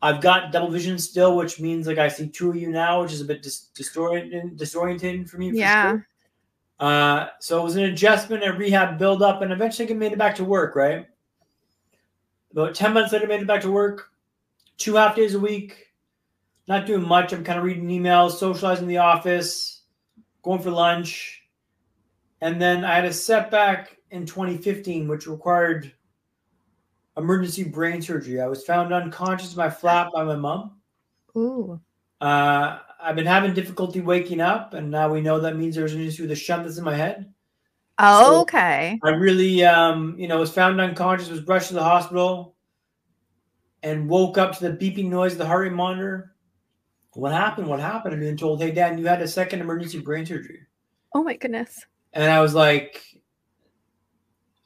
I've 0.00 0.20
got 0.20 0.52
double 0.52 0.70
vision 0.70 0.98
still, 0.98 1.36
which 1.36 1.60
means 1.60 1.86
like 1.86 1.98
I 1.98 2.08
see 2.08 2.28
two 2.28 2.50
of 2.50 2.56
you 2.56 2.70
now, 2.70 3.02
which 3.02 3.12
is 3.12 3.20
a 3.20 3.24
bit 3.24 3.42
dis- 3.42 3.68
disorienting, 3.74 4.56
disorienting 4.56 5.28
for 5.28 5.38
me. 5.38 5.50
For 5.50 5.56
Yeah. 5.56 5.90
sure. 5.90 6.08
Uh, 6.78 7.26
so 7.40 7.60
it 7.60 7.64
was 7.64 7.74
an 7.76 7.84
adjustment 7.84 8.44
and 8.44 8.56
rehab 8.56 8.98
build 8.98 9.22
up, 9.22 9.42
and 9.42 9.52
eventually 9.52 9.90
I 9.90 9.94
made 9.94 10.12
it 10.12 10.18
back 10.18 10.36
to 10.36 10.44
work. 10.44 10.76
Right. 10.76 11.08
About 12.52 12.74
ten 12.74 12.92
months 12.94 13.12
later, 13.12 13.26
made 13.26 13.40
it 13.42 13.46
back 13.48 13.62
to 13.62 13.70
work, 13.72 14.10
two 14.76 14.94
half 14.94 15.16
days 15.16 15.34
a 15.34 15.40
week. 15.40 15.86
Not 16.68 16.86
doing 16.86 17.02
much. 17.06 17.32
I'm 17.32 17.42
kind 17.44 17.58
of 17.58 17.64
reading 17.64 17.88
emails, 17.88 18.32
socializing 18.32 18.84
in 18.84 18.88
the 18.88 18.98
office, 18.98 19.82
going 20.42 20.60
for 20.60 20.70
lunch, 20.70 21.42
and 22.40 22.60
then 22.62 22.84
I 22.84 22.94
had 22.94 23.04
a 23.06 23.12
setback 23.12 23.96
in 24.10 24.24
2015, 24.26 25.08
which 25.08 25.26
required 25.26 25.92
emergency 27.22 27.64
brain 27.64 28.00
surgery. 28.00 28.40
I 28.40 28.46
was 28.46 28.64
found 28.64 28.92
unconscious 28.94 29.52
in 29.52 29.58
my 29.58 29.68
flat 29.68 30.08
by 30.14 30.24
my 30.24 30.36
mom. 30.36 30.78
Ooh. 31.36 31.80
Uh, 32.20 32.78
I've 33.00 33.16
been 33.16 33.26
having 33.26 33.54
difficulty 33.54 34.00
waking 34.00 34.40
up, 34.40 34.74
and 34.74 34.90
now 34.90 35.12
we 35.12 35.20
know 35.20 35.38
that 35.40 35.56
means 35.56 35.74
there's 35.76 35.94
an 35.94 36.00
issue 36.00 36.22
with 36.22 36.30
the 36.30 36.36
shunt 36.36 36.64
that's 36.64 36.78
in 36.78 36.84
my 36.84 36.94
head. 36.96 37.32
Oh, 37.98 38.24
So- 38.24 38.40
okay. 38.42 38.98
I 39.04 39.10
really, 39.10 39.64
um, 39.64 40.14
you 40.18 40.28
know, 40.28 40.38
was 40.38 40.52
found 40.52 40.80
unconscious, 40.80 41.28
was 41.28 41.46
rushed 41.46 41.68
to 41.68 41.74
the 41.74 41.82
hospital, 41.82 42.54
and 43.82 44.08
woke 44.08 44.38
up 44.38 44.56
to 44.58 44.68
the 44.70 44.76
beeping 44.76 45.08
noise 45.08 45.32
of 45.32 45.38
the 45.38 45.46
heart 45.46 45.62
rate 45.62 45.72
monitor. 45.72 46.34
What 47.14 47.32
happened? 47.32 47.66
What 47.68 47.80
happened? 47.80 48.14
I'm 48.14 48.20
being 48.20 48.36
told, 48.36 48.60
"Hey, 48.62 48.70
Dan, 48.70 48.98
you 48.98 49.06
had 49.06 49.22
a 49.22 49.28
second 49.28 49.60
emergency 49.60 49.98
brain 50.00 50.24
surgery," 50.26 50.60
Oh 51.14 51.22
my 51.24 51.34
goodness. 51.36 51.84
and 52.12 52.30
I 52.30 52.40
was 52.40 52.54
like, 52.54 53.02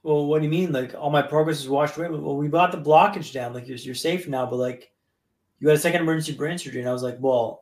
"Well, 0.02 0.26
what 0.26 0.38
do 0.38 0.44
you 0.44 0.50
mean? 0.50 0.72
Like 0.72 0.94
all 0.94 1.10
my 1.10 1.22
progress 1.22 1.60
is 1.60 1.68
washed 1.68 1.96
away?" 1.96 2.08
Well, 2.08 2.36
we 2.36 2.48
brought 2.48 2.72
the 2.72 2.78
blockage 2.78 3.32
down. 3.32 3.54
Like 3.54 3.68
you're 3.68 3.78
you're 3.78 3.94
safe 3.94 4.28
now, 4.28 4.46
but 4.46 4.56
like 4.56 4.92
you 5.60 5.68
had 5.68 5.76
a 5.76 5.80
second 5.80 6.02
emergency 6.02 6.32
brain 6.32 6.58
surgery, 6.58 6.80
and 6.80 6.88
I 6.88 6.92
was 6.92 7.02
like, 7.02 7.16
"Well." 7.20 7.60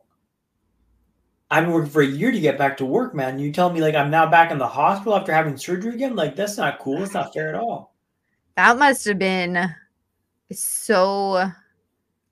I've 1.53 1.65
been 1.65 1.73
working 1.73 1.89
for 1.91 2.01
a 2.01 2.07
year 2.07 2.31
to 2.31 2.39
get 2.39 2.57
back 2.57 2.77
to 2.77 2.85
work, 2.85 3.13
man. 3.13 3.37
You 3.37 3.51
tell 3.51 3.69
me 3.73 3.81
like 3.81 3.93
I'm 3.93 4.09
now 4.09 4.25
back 4.25 4.51
in 4.51 4.57
the 4.57 4.65
hospital 4.65 5.17
after 5.17 5.33
having 5.33 5.57
surgery 5.57 5.93
again? 5.93 6.15
Like 6.15 6.33
that's 6.33 6.55
not 6.55 6.79
cool. 6.79 6.99
That's 6.99 7.13
not 7.13 7.33
fair 7.33 7.49
at 7.49 7.55
all. 7.55 7.93
That 8.55 8.77
must 8.77 9.03
have 9.03 9.19
been 9.19 9.69
so 10.49 11.51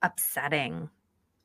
upsetting. 0.02 0.90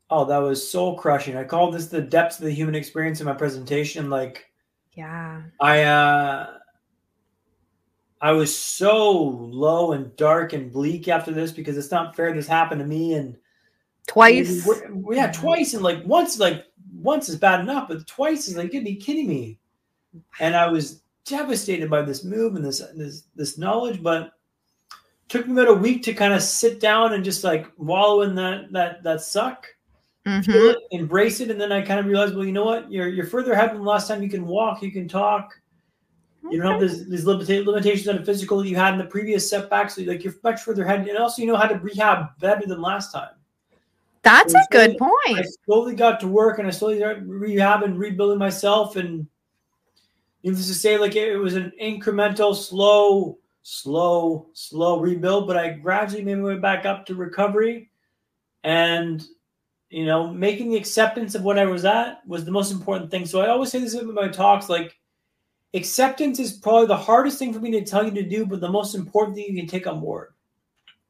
Oh, 0.09 0.25
that 0.25 0.39
was 0.39 0.71
soul 0.71 0.97
crushing. 0.97 1.37
I 1.37 1.43
called 1.43 1.75
this 1.75 1.87
the 1.87 2.01
depths 2.01 2.39
of 2.39 2.45
the 2.45 2.53
human 2.53 2.77
experience 2.77 3.19
in 3.21 3.27
my 3.27 3.35
presentation. 3.35 4.09
Like 4.09 4.53
Yeah. 4.93 5.43
I 5.61 5.83
uh 5.83 6.59
I 8.21 8.33
was 8.33 8.57
so 8.57 9.13
low 9.13 9.93
and 9.93 10.15
dark 10.17 10.53
and 10.53 10.73
bleak 10.73 11.09
after 11.09 11.31
this 11.31 11.53
because 11.53 11.77
it's 11.77 11.91
not 11.91 12.17
fair 12.17 12.33
this 12.33 12.47
happened 12.47 12.81
to 12.81 12.87
me 12.87 13.15
and 13.15 13.37
Twice. 14.07 14.69
Yeah, 15.11 15.33
twice 15.33 15.75
and 15.75 15.83
like 15.83 16.05
once 16.05 16.39
like 16.39 16.67
once 16.93 17.29
is 17.29 17.37
bad 17.37 17.61
enough, 17.61 17.89
but 17.89 18.07
twice 18.07 18.49
is 18.49 18.57
like 18.57 18.73
you 18.73 18.83
be 18.83 18.97
kidding 18.97 19.29
me. 19.29 19.59
And 20.41 20.55
I 20.55 20.69
was 20.69 21.03
devastated 21.25 21.89
by 21.89 22.03
this 22.03 22.25
move 22.25 22.55
and 22.55 22.65
this 22.65 22.83
this 22.95 23.25
this 23.35 23.57
knowledge, 23.57 24.03
but 24.03 24.33
took 25.29 25.47
me 25.47 25.55
about 25.55 25.69
a 25.69 25.75
week 25.75 26.03
to 26.03 26.13
kind 26.13 26.35
of 26.35 26.43
sit 26.43 26.81
down 26.81 27.15
and 27.15 27.25
just 27.25 27.45
like 27.45 27.67
wallow 27.79 28.23
in 28.23 28.35
that 28.35 28.73
that 28.73 29.03
that 29.03 29.23
suck. 29.23 29.67
Mhm. 30.27 30.45
feel 30.45 30.71
it, 30.71 30.79
embrace 30.91 31.41
it, 31.41 31.51
and 31.51 31.61
then 31.61 31.71
I 31.71 31.83
kind 31.83 32.01
of 32.01 32.07
realized, 32.07 32.35
well, 32.35 32.47
you 32.47 32.53
know 32.53 32.65
what? 32.65 32.91
You're 32.91 33.09
you're 33.09 33.27
further 33.27 33.53
ahead 33.53 33.71
than 33.71 33.79
the 33.79 33.83
last 33.83 34.09
time 34.09 34.23
you 34.23 34.31
can 34.31 34.47
walk, 34.47 34.83
you 34.83 34.91
can 34.91 35.09
talk. 35.09 35.59
You 36.51 36.61
don't 36.61 36.73
have 36.73 36.81
these, 36.81 37.09
these 37.09 37.25
limitations 37.25 38.09
on 38.09 38.17
the 38.17 38.25
physical 38.25 38.59
that 38.59 38.69
you 38.69 38.77
had 38.77 38.93
in 38.93 38.99
the 38.99 39.07
previous 39.07 39.49
setbacks. 39.49 39.97
So 39.97 40.03
like 40.03 40.25
you're 40.25 40.35
much 40.43 40.61
further 40.61 40.85
ahead, 40.85 41.09
and 41.09 41.19
also 41.19 41.43
you 41.43 41.49
know 41.49 41.57
how 41.57 41.67
to 41.67 41.79
rehab 41.79 42.39
better 42.39 42.67
than 42.67 42.83
last 42.83 43.13
time. 43.13 43.31
That's 44.23 44.55
a 44.55 44.59
It's 44.59 44.67
good 44.71 44.99
point. 44.99 45.13
I 45.27 45.45
slowly 45.65 45.95
got 45.95 46.21
to 46.21 46.29
work, 46.29 46.59
and 46.59 46.69
I 46.69 46.71
slowly 46.71 46.99
started 46.99 47.27
rehabbing, 47.27 47.99
rebuilding 47.99 48.39
myself, 48.39 48.97
and 48.97 49.27
needless 50.43 50.67
to 50.69 50.75
say, 50.75 50.99
like 50.99 51.17
it, 51.17 51.33
it 51.33 51.37
was 51.37 51.55
an 51.55 51.73
incremental, 51.81 52.55
slow, 52.55 53.39
slow, 53.63 54.49
slow 54.53 55.01
rebuild. 55.01 55.47
But 55.47 55.57
I 55.57 55.71
gradually 55.71 56.25
made 56.25 56.37
my 56.37 56.45
way 56.45 56.59
back 56.59 56.85
up 56.85 57.07
to 57.07 57.15
recovery, 57.15 57.91
and 58.65 59.25
you 59.91 60.05
know, 60.07 60.33
making 60.33 60.71
the 60.71 60.77
acceptance 60.77 61.35
of 61.35 61.43
what 61.43 61.59
I 61.59 61.67
was 61.67 61.85
at 61.85 62.27
was 62.27 62.45
the 62.45 62.51
most 62.51 62.73
important 62.73 63.11
thing. 63.11 63.25
So 63.25 63.41
I 63.41 63.49
always 63.49 63.71
say 63.71 63.79
this 63.79 63.95
in 63.95 64.13
my 64.13 64.29
talks, 64.29 64.69
like 64.69 64.99
acceptance 65.75 66.39
is 66.39 66.53
probably 66.53 66.87
the 66.87 66.97
hardest 66.97 67.39
thing 67.39 67.53
for 67.53 67.61
me 67.61 67.71
to 67.73 67.85
tell 67.85 68.05
you 68.05 68.11
to 68.13 68.23
do, 68.23 68.47
but 68.47 68.61
the 68.61 68.71
most 68.71 68.95
important 68.95 69.37
thing 69.37 69.47
you 69.49 69.57
can 69.57 69.67
take 69.69 69.87
on 69.87 70.01
board. 70.01 70.33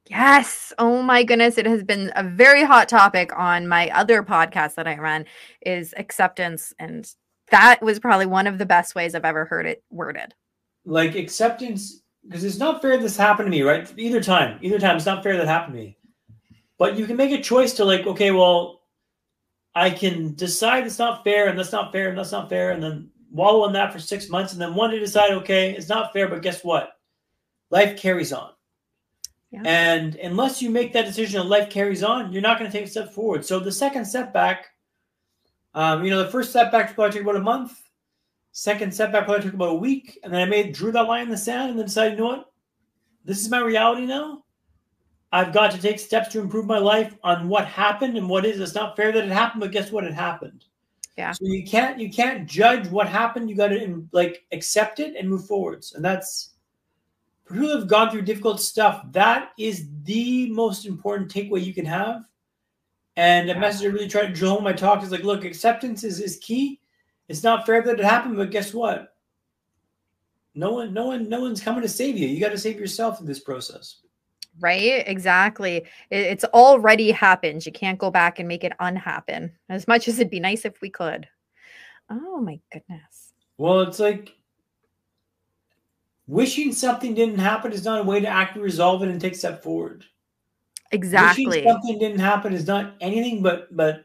Yes. 0.07 0.73
Oh 0.79 1.03
my 1.03 1.23
goodness. 1.23 1.57
It 1.57 1.67
has 1.67 1.83
been 1.83 2.13
a 2.17 2.25
very 2.25 2.65
hot 2.65 2.89
topic 2.89 3.31
on 3.37 3.67
my 3.69 3.89
other 3.91 4.23
podcast 4.23 4.75
that 4.75 4.87
I 4.87 4.97
run 4.99 5.25
is 5.65 5.95
acceptance. 5.97 6.75
And 6.79 7.11
that 7.51 7.81
was 7.83 7.99
probably 8.01 8.27
one 8.27 8.47
of 8.47 8.59
the 8.59 8.67
best 8.67 8.95
ways 8.95 9.15
I've 9.15 9.25
ever 9.25 9.45
heard 9.47 9.67
it 9.67 9.83
worded. 9.91 10.35
like 10.85 11.15
acceptance 11.15 12.03
because 12.27 12.45
it's 12.45 12.59
not 12.59 12.83
fair 12.83 12.99
this 12.99 13.17
happened 13.17 13.47
to 13.47 13.51
me 13.51 13.63
right 13.63 13.93
either 13.97 14.21
time 14.23 14.59
either 14.63 14.79
time 14.79 14.97
it's 14.97 15.07
not 15.07 15.23
fair 15.23 15.37
that 15.37 15.47
happened 15.47 15.75
to 15.75 15.81
me 15.81 15.97
but 16.79 16.97
you 16.97 17.07
can 17.07 17.17
make 17.17 17.33
a 17.33 17.41
choice 17.43 17.73
to 17.75 17.85
like 17.85 18.07
okay 18.07 18.31
well 18.31 18.83
i 19.75 19.89
can 19.91 20.35
decide 20.35 20.87
it's 20.87 20.99
not 20.99 21.25
fair 21.25 21.49
and 21.49 21.59
that's 21.59 21.73
not 21.73 21.93
fair 21.93 22.09
and 22.09 22.19
that's 22.19 22.33
not 22.33 22.49
fair 22.49 22.73
and 22.73 22.83
then 22.83 23.11
wallow 23.35 23.67
in 23.67 23.73
that 23.73 23.93
for 23.93 23.99
six 23.99 24.31
months 24.31 24.53
and 24.53 24.63
then 24.63 24.75
one 24.75 24.91
day 24.91 24.99
decide 24.99 25.33
okay 25.33 25.73
it's 25.73 25.89
not 25.89 26.13
fair 26.13 26.29
but 26.29 26.41
guess 26.41 26.65
what 26.65 26.99
life 27.71 27.99
carries 27.99 28.33
on 28.33 28.53
Yeah. 29.51 29.63
and 29.67 30.15
unless 30.17 30.63
you 30.63 30.71
make 30.71 30.93
that 30.95 31.05
decision 31.05 31.41
and 31.41 31.51
life 31.51 31.69
carries 31.69 32.03
on 32.03 32.33
you're 32.33 32.41
not 32.43 32.59
going 32.59 32.71
to 32.71 32.77
take 32.77 32.87
a 32.87 32.91
step 32.91 33.13
forward 33.13 33.45
so 33.45 33.59
the 33.59 33.73
second 33.73 34.05
setback 34.07 34.71
um, 35.75 36.05
you 36.05 36.11
know 36.11 36.23
the 36.23 36.31
first 36.31 36.53
setback 36.53 36.95
probably 36.95 37.13
took 37.13 37.23
about 37.23 37.37
a 37.37 37.41
month 37.41 37.81
Second 38.57 38.95
setback 38.95 39.25
probably 39.25 39.43
took 39.43 39.55
about 39.55 39.71
a 39.71 39.75
week, 39.75 40.17
and 40.23 40.33
then 40.33 40.41
I 40.41 40.45
made 40.45 40.73
drew 40.73 40.93
that 40.93 41.09
line 41.09 41.25
in 41.25 41.29
the 41.29 41.37
sand, 41.37 41.71
and 41.71 41.79
then 41.79 41.87
decided, 41.87 42.13
you 42.13 42.19
know 42.25 42.27
what, 42.31 42.53
this 43.25 43.41
is 43.41 43.51
my 43.51 43.59
reality 43.59 44.07
now. 44.07 44.45
I've 45.33 45.53
got 45.53 45.73
to 45.73 45.79
take 45.83 45.99
steps 45.99 46.29
to 46.29 46.41
improve 46.41 46.65
my 46.65 46.79
life 46.79 47.17
on 47.25 47.49
what 47.49 47.67
happened 47.67 48.17
and 48.17 48.29
what 48.29 48.45
is. 48.47 48.61
It's 48.61 48.77
not 48.77 48.95
fair 48.95 49.11
that 49.11 49.25
it 49.25 49.33
happened, 49.33 49.61
but 49.61 49.73
guess 49.73 49.91
what? 49.91 50.05
It 50.05 50.15
happened. 50.15 50.67
Yeah. 51.17 51.33
So 51.33 51.45
you 51.45 51.65
can't 51.65 51.99
you 52.01 52.11
can't 52.11 52.49
judge 52.49 52.89
what 52.89 53.09
happened. 53.09 53.49
You 53.49 53.57
got 53.57 53.69
to 53.69 54.07
like 54.13 54.45
accept 54.53 54.99
it 55.01 55.15
and 55.17 55.29
move 55.31 55.47
forwards, 55.47 55.95
and 55.95 56.05
that's 56.05 56.55
for 57.45 57.55
people 57.55 57.69
who 57.69 57.79
have 57.79 57.89
gone 57.89 58.11
through 58.11 58.23
difficult 58.23 58.61
stuff. 58.61 59.05
That 59.13 59.51
is 59.59 59.89
the 60.05 60.51
most 60.51 60.87
important 60.87 61.33
takeaway 61.33 61.65
you 61.65 61.75
can 61.75 61.87
have. 61.87 62.25
And 63.17 63.49
the 63.49 63.53
Yeah. 63.53 63.61
message 63.61 63.87
I 63.87 63.91
really 63.91 64.09
try 64.09 64.27
to 64.27 64.33
drill 64.33 64.55
home 64.55 64.65
my 64.65 64.73
talk 64.73 65.05
is 65.05 65.13
like, 65.13 65.23
look, 65.23 65.45
acceptance 65.45 66.03
is, 66.03 66.21
is 66.21 66.39
key 66.39 66.81
it's 67.29 67.43
not 67.43 67.67
fair 67.67 67.83
that 67.83 67.99
it 67.99 68.05
happened, 68.05 68.37
but 68.37 68.51
guess 68.51 68.75
what? 68.75 69.15
No 70.55 70.73
one, 70.73 70.93
no 70.93 71.07
one, 71.07 71.29
no 71.29 71.41
one's 71.41 71.61
coming 71.61 71.83
to 71.83 71.89
save 71.89 72.17
you. 72.17 72.29
You 72.29 72.39
got 72.41 72.51
to 72.51 72.59
save 72.59 72.79
yourself 72.79 73.21
in 73.21 73.27
this 73.27 73.41
process. 73.41 74.01
Right? 74.61 75.03
Exactly. 75.07 75.79
It- 76.11 76.27
it's 76.27 76.45
already 76.45 77.11
happened. 77.11 77.67
You 77.67 77.73
can't 77.73 77.99
go 77.99 78.11
back 78.11 78.39
and 78.39 78.49
make 78.49 78.65
it 78.65 78.73
unhappen 78.81 79.53
as 79.69 79.89
much 79.89 80.09
as 80.09 80.19
it'd 80.19 80.31
be 80.31 80.41
nice 80.41 80.65
if 80.65 80.81
we 80.81 80.91
could. 80.91 81.29
Oh 82.11 82.41
my 82.41 82.61
goodness. 82.73 83.33
Well, 83.59 83.81
it's 83.81 83.99
like 83.99 84.35
wishing 86.27 86.73
something 86.73 87.15
didn't 87.15 87.39
happen 87.39 87.73
is 87.73 87.85
not 87.85 88.01
a 88.01 88.05
way 88.05 88.21
to 88.21 88.29
actually 88.29 88.63
resolve 88.63 89.03
it 89.03 89.09
and 89.09 89.21
take 89.21 89.35
a 89.35 89.37
step 89.37 89.63
forward. 89.63 90.05
Exactly. 90.93 91.47
Wishing 91.47 91.69
something 91.69 91.99
didn't 91.99 92.21
happen 92.21 92.53
is 92.53 92.67
not 92.67 92.95
anything 93.01 93.43
but 93.43 93.75
but 93.77 94.05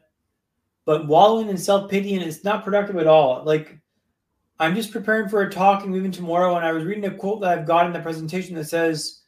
but 0.84 1.06
wallowing 1.06 1.48
in 1.48 1.56
self 1.56 1.90
pity, 1.90 2.14
and 2.14 2.24
it's 2.24 2.42
not 2.42 2.64
productive 2.64 2.96
at 2.96 3.06
all. 3.06 3.44
Like 3.44 3.78
I'm 4.58 4.74
just 4.74 4.92
preparing 4.92 5.28
for 5.28 5.42
a 5.42 5.50
talk 5.50 5.84
and 5.84 5.92
leaving 5.92 6.10
tomorrow, 6.10 6.56
and 6.56 6.64
I 6.64 6.72
was 6.72 6.84
reading 6.84 7.06
a 7.06 7.10
quote 7.10 7.40
that 7.40 7.56
I've 7.56 7.66
got 7.66 7.86
in 7.86 7.92
the 7.92 8.00
presentation 8.00 8.54
that 8.56 8.64
says, 8.64 9.19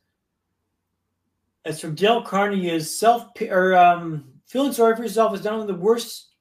"It's 1.65 1.81
from 1.81 1.95
Dale 1.95 2.23
Carnegie: 2.23 2.71
is 2.71 2.99
self 2.99 3.29
or 3.41 3.77
um, 3.77 4.25
feeling 4.47 4.73
sorry 4.73 4.97
for 4.97 5.03
yourself 5.03 5.35
is 5.35 5.45
not 5.45 5.55
only 5.55 5.67
the 5.67 5.79
worst 5.79 6.33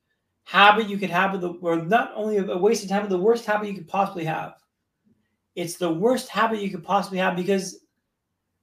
habit 0.43 0.89
you 0.89 0.97
could 0.97 1.09
have, 1.09 1.39
the, 1.39 1.49
or 1.61 1.77
not 1.77 2.11
only 2.15 2.37
a 2.37 2.57
waste 2.57 2.83
of 2.83 2.89
time, 2.89 3.03
but 3.03 3.09
the 3.09 3.17
worst 3.17 3.45
habit 3.45 3.67
you 3.67 3.73
could 3.73 3.87
possibly 3.87 4.25
have. 4.25 4.55
It's 5.55 5.75
the 5.75 5.91
worst 5.91 6.29
habit 6.29 6.59
you 6.59 6.69
could 6.69 6.83
possibly 6.83 7.19
have 7.19 7.35
because 7.35 7.79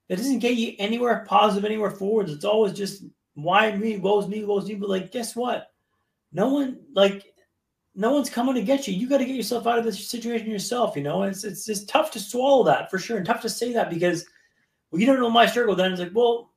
it 0.08 0.16
doesn't 0.16 0.40
get 0.40 0.56
you 0.56 0.74
anywhere 0.78 1.24
positive, 1.28 1.64
anywhere 1.64 1.90
forwards. 1.90 2.32
It's 2.32 2.44
always 2.44 2.72
just 2.72 3.04
why 3.34 3.74
me, 3.76 3.98
woe's 3.98 4.26
me, 4.26 4.44
woe's 4.44 4.66
me. 4.66 4.74
But 4.74 4.88
like, 4.88 5.12
guess 5.12 5.36
what? 5.36 5.68
No 6.32 6.52
one 6.52 6.80
like 6.94 7.24
no 7.94 8.12
one's 8.12 8.30
coming 8.30 8.54
to 8.54 8.62
get 8.62 8.86
you. 8.86 8.94
You 8.94 9.08
got 9.08 9.18
to 9.18 9.24
get 9.24 9.34
yourself 9.34 9.66
out 9.66 9.78
of 9.78 9.84
this 9.84 10.08
situation 10.08 10.50
yourself. 10.50 10.96
You 10.96 11.02
know, 11.02 11.22
it's 11.22 11.44
it's 11.44 11.64
just 11.64 11.88
tough 11.88 12.10
to 12.12 12.20
swallow 12.20 12.64
that 12.64 12.90
for 12.90 12.98
sure, 12.98 13.16
and 13.16 13.26
tough 13.26 13.42
to 13.42 13.50
say 13.50 13.72
that 13.72 13.90
because 13.90 14.24
well, 14.90 15.00
you 15.00 15.06
don't 15.06 15.20
know 15.20 15.30
my 15.30 15.46
struggle. 15.46 15.74
Then 15.74 15.92
it's 15.92 16.00
like, 16.00 16.14
well, 16.14 16.52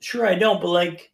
sure 0.00 0.26
I 0.26 0.34
don't, 0.34 0.60
but 0.60 0.68
like 0.68 1.12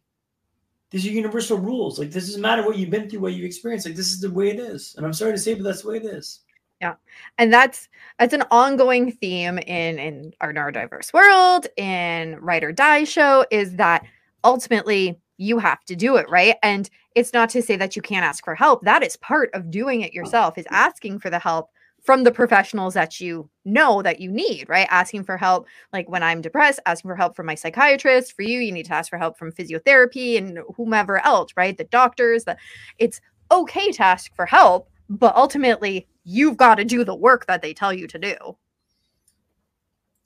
these 0.91 1.05
are 1.05 1.11
universal 1.11 1.57
rules. 1.57 1.99
Like 1.99 2.11
this 2.11 2.27
doesn't 2.27 2.41
matter 2.41 2.65
what 2.65 2.77
you've 2.77 2.89
been 2.89 3.09
through, 3.09 3.19
what 3.19 3.33
you've 3.33 3.45
experienced. 3.45 3.85
Like 3.85 3.95
this 3.95 4.11
is 4.11 4.21
the 4.21 4.31
way 4.31 4.49
it 4.49 4.59
is. 4.59 4.95
And 4.97 5.05
I'm 5.05 5.13
sorry 5.13 5.31
to 5.33 5.37
say, 5.37 5.53
but 5.53 5.63
that's 5.63 5.81
the 5.81 5.89
way 5.89 5.97
it 5.97 6.05
is. 6.05 6.41
Yeah. 6.81 6.95
And 7.37 7.53
that's 7.53 7.87
that's 8.19 8.33
an 8.33 8.43
ongoing 8.51 9.11
theme 9.11 9.57
in 9.59 9.97
in 9.97 10.33
our 10.41 10.53
neurodiverse 10.53 11.13
world 11.13 11.67
in 11.77 12.37
Write 12.39 12.63
or 12.63 12.71
Die 12.71 13.03
show 13.05 13.45
is 13.49 13.75
that 13.75 14.05
ultimately 14.43 15.19
you 15.37 15.57
have 15.57 15.83
to 15.85 15.95
do 15.95 16.15
it 16.15 16.29
right 16.29 16.55
and 16.63 16.89
it's 17.13 17.33
not 17.33 17.49
to 17.49 17.61
say 17.61 17.75
that 17.75 17.93
you 17.95 18.01
can't 18.01 18.23
ask 18.23 18.45
for 18.45 18.55
help 18.55 18.81
that 18.83 19.03
is 19.03 19.17
part 19.17 19.49
of 19.53 19.69
doing 19.69 19.99
it 19.99 20.13
yourself 20.13 20.57
is 20.57 20.65
asking 20.69 21.19
for 21.19 21.29
the 21.29 21.39
help 21.39 21.71
from 22.05 22.23
the 22.23 22.31
professionals 22.31 22.93
that 22.93 23.19
you 23.19 23.49
know 23.65 24.01
that 24.01 24.19
you 24.19 24.31
need 24.31 24.69
right 24.69 24.87
asking 24.89 25.23
for 25.23 25.37
help 25.37 25.65
like 25.91 26.07
when 26.07 26.23
i'm 26.23 26.41
depressed 26.41 26.79
asking 26.85 27.09
for 27.09 27.15
help 27.15 27.35
from 27.35 27.45
my 27.45 27.55
psychiatrist 27.55 28.33
for 28.33 28.43
you 28.43 28.59
you 28.59 28.71
need 28.71 28.85
to 28.85 28.93
ask 28.93 29.09
for 29.09 29.17
help 29.17 29.37
from 29.37 29.51
physiotherapy 29.51 30.37
and 30.37 30.59
whomever 30.75 31.23
else 31.25 31.51
right 31.57 31.77
the 31.77 31.83
doctors 31.85 32.43
the 32.43 32.55
it's 32.99 33.19
okay 33.51 33.91
to 33.91 34.03
ask 34.03 34.33
for 34.35 34.45
help 34.45 34.89
but 35.09 35.35
ultimately 35.35 36.07
you've 36.23 36.57
got 36.57 36.75
to 36.75 36.85
do 36.85 37.03
the 37.03 37.15
work 37.15 37.45
that 37.47 37.61
they 37.61 37.73
tell 37.73 37.93
you 37.93 38.07
to 38.07 38.19
do 38.19 38.35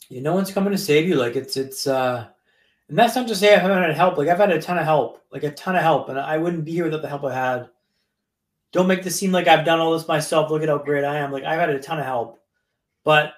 You 0.09 0.21
no 0.21 0.33
one's 0.33 0.51
coming 0.51 0.71
to 0.71 0.77
save 0.77 1.07
you. 1.07 1.15
Like 1.15 1.35
it's 1.35 1.55
it's 1.55 1.87
uh 1.87 2.27
and 2.89 2.97
that's 2.97 3.15
not 3.15 3.27
to 3.27 3.35
say 3.35 3.53
I 3.53 3.59
haven't 3.59 3.83
had 3.83 3.95
help. 3.95 4.17
Like 4.17 4.27
I've 4.27 4.39
had 4.39 4.51
a 4.51 4.61
ton 4.61 4.79
of 4.79 4.83
help, 4.83 5.23
like 5.31 5.43
a 5.43 5.51
ton 5.51 5.75
of 5.75 5.83
help, 5.83 6.09
and 6.09 6.19
I 6.19 6.37
wouldn't 6.37 6.65
be 6.65 6.71
here 6.71 6.85
without 6.85 7.03
the 7.03 7.07
help 7.07 7.23
I 7.23 7.33
had. 7.33 7.69
Don't 8.71 8.87
make 8.87 9.03
this 9.03 9.15
seem 9.15 9.31
like 9.31 9.47
I've 9.47 9.65
done 9.65 9.79
all 9.79 9.97
this 9.97 10.07
myself. 10.07 10.51
Look 10.51 10.63
at 10.63 10.69
how 10.69 10.77
great 10.77 11.03
I 11.03 11.17
am. 11.17 11.31
Like 11.31 11.43
I've 11.43 11.59
had 11.59 11.69
a 11.69 11.79
ton 11.79 11.99
of 11.99 12.05
help. 12.05 12.39
But 13.03 13.33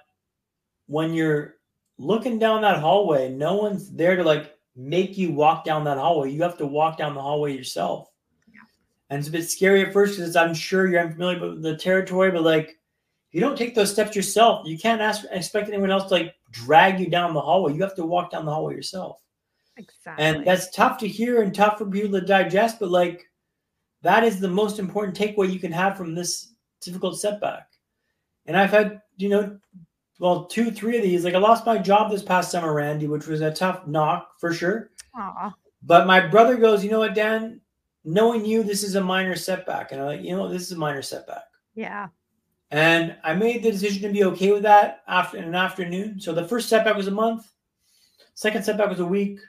when 0.87 1.13
you're 1.13 1.55
looking 1.97 2.39
down 2.39 2.61
that 2.61 2.79
hallway, 2.79 3.29
no 3.29 3.55
one's 3.55 3.91
there 3.91 4.15
to 4.15 4.23
like 4.23 4.55
make 4.75 5.17
you 5.17 5.31
walk 5.31 5.63
down 5.63 5.83
that 5.85 5.97
hallway. 5.97 6.31
You 6.31 6.41
have 6.43 6.57
to 6.57 6.65
walk 6.65 6.97
down 6.97 7.13
the 7.13 7.21
hallway 7.21 7.55
yourself. 7.55 8.09
Yeah. 8.47 8.59
And 9.09 9.19
it's 9.19 9.29
a 9.29 9.31
bit 9.31 9.49
scary 9.49 9.85
at 9.85 9.93
first 9.93 10.17
because 10.17 10.35
I'm 10.35 10.53
sure 10.53 10.87
you're 10.87 11.01
unfamiliar 11.01 11.39
with 11.39 11.61
the 11.61 11.77
territory, 11.77 12.31
but 12.31 12.43
like 12.43 12.69
if 12.69 13.35
you 13.35 13.39
don't 13.39 13.57
take 13.57 13.75
those 13.75 13.91
steps 13.91 14.15
yourself, 14.15 14.67
you 14.67 14.77
can't 14.77 15.01
ask 15.01 15.25
expect 15.31 15.69
anyone 15.69 15.91
else 15.91 16.09
to 16.09 16.15
like 16.15 16.35
drag 16.51 16.99
you 16.99 17.09
down 17.09 17.33
the 17.33 17.39
hallway. 17.39 17.73
You 17.73 17.81
have 17.83 17.95
to 17.95 18.05
walk 18.05 18.31
down 18.31 18.45
the 18.45 18.51
hallway 18.51 18.75
yourself. 18.75 19.21
Exactly. 19.77 20.25
And 20.25 20.45
that's 20.45 20.69
tough 20.71 20.97
to 20.99 21.07
hear 21.07 21.41
and 21.41 21.55
tough 21.55 21.77
for 21.77 21.85
people 21.85 22.19
to 22.19 22.25
digest, 22.25 22.79
but 22.79 22.89
like 22.89 23.30
that 24.01 24.23
is 24.23 24.39
the 24.39 24.47
most 24.47 24.79
important 24.79 25.17
takeaway 25.17 25.51
you 25.51 25.59
can 25.59 25.71
have 25.71 25.97
from 25.97 26.15
this 26.15 26.53
difficult 26.81 27.19
setback. 27.19 27.67
And 28.45 28.57
I've 28.57 28.71
had, 28.71 29.01
you 29.17 29.29
know, 29.29 29.57
well, 30.19 30.45
two, 30.45 30.71
three 30.71 30.97
of 30.97 31.03
these. 31.03 31.23
Like 31.23 31.35
I 31.35 31.39
lost 31.39 31.65
my 31.65 31.77
job 31.77 32.11
this 32.11 32.23
past 32.23 32.51
summer, 32.51 32.73
Randy, 32.73 33.07
which 33.07 33.27
was 33.27 33.41
a 33.41 33.51
tough 33.51 33.87
knock 33.87 34.39
for 34.39 34.53
sure. 34.53 34.91
Aww. 35.15 35.53
But 35.83 36.07
my 36.07 36.19
brother 36.19 36.57
goes, 36.57 36.83
you 36.83 36.91
know 36.91 36.99
what, 36.99 37.15
Dan? 37.15 37.59
Knowing 38.03 38.45
you, 38.45 38.63
this 38.63 38.83
is 38.83 38.95
a 38.95 39.03
minor 39.03 39.35
setback. 39.35 39.91
And 39.91 40.01
I'm 40.01 40.07
like, 40.07 40.21
you 40.21 40.35
know, 40.35 40.47
this 40.47 40.63
is 40.63 40.71
a 40.71 40.77
minor 40.77 41.01
setback. 41.01 41.43
Yeah. 41.75 42.07
And 42.71 43.15
I 43.23 43.33
made 43.33 43.63
the 43.63 43.71
decision 43.71 44.01
to 44.03 44.09
be 44.09 44.23
okay 44.25 44.51
with 44.51 44.63
that 44.63 45.03
after 45.07 45.37
in 45.37 45.43
an 45.43 45.55
afternoon. 45.55 46.19
So 46.19 46.33
the 46.33 46.47
first 46.47 46.69
setback 46.69 46.95
was 46.95 47.07
a 47.07 47.11
month, 47.11 47.51
second 48.33 48.63
setback 48.63 48.89
was 48.89 49.01
a 49.01 49.05
week, 49.05 49.39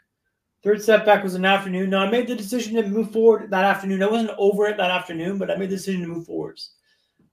Third 0.63 0.83
setback 0.83 1.25
was 1.25 1.35
an 1.35 1.45
afternoon. 1.45 1.91
No, 1.91 1.99
I 1.99 2.11
made 2.11 2.29
the 2.29 2.37
decision 2.37 2.77
to 2.77 2.87
move 2.87 3.11
forward 3.11 3.51
that 3.51 3.65
afternoon. 3.65 4.03
I 4.03 4.09
wasn't 4.09 4.31
over 4.39 4.67
it 4.67 4.77
that 4.77 4.93
afternoon, 4.93 5.39
but 5.39 5.51
I 5.51 5.57
made 5.57 5.71
the 5.71 5.77
decision 5.77 6.03
to 6.03 6.09
move 6.09 6.27
forwards. 6.27 6.75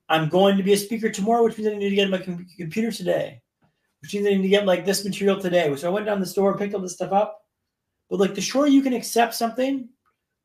I'm 0.09 0.29
going 0.29 0.57
to 0.57 0.63
be 0.63 0.73
a 0.73 0.77
speaker 0.77 1.09
tomorrow, 1.09 1.43
which 1.43 1.57
means 1.57 1.69
I 1.69 1.75
need 1.75 1.91
to 1.91 1.95
get 1.95 2.09
my 2.09 2.17
com- 2.17 2.47
computer 2.57 2.91
today, 2.91 3.41
which 4.01 4.15
means 4.15 4.25
I 4.25 4.31
need 4.31 4.41
to 4.41 4.47
get 4.47 4.65
like 4.65 4.83
this 4.83 5.05
material 5.05 5.39
today. 5.39 5.73
So 5.75 5.87
I 5.87 5.93
went 5.93 6.07
down 6.07 6.19
the 6.19 6.25
store 6.25 6.49
and 6.49 6.59
picked 6.59 6.73
all 6.73 6.81
this 6.81 6.93
stuff 6.93 7.11
up. 7.11 7.39
But 8.09 8.19
like 8.19 8.33
the 8.33 8.41
shorter 8.41 8.71
you 8.71 8.81
can 8.81 8.93
accept 8.93 9.35
something, 9.35 9.87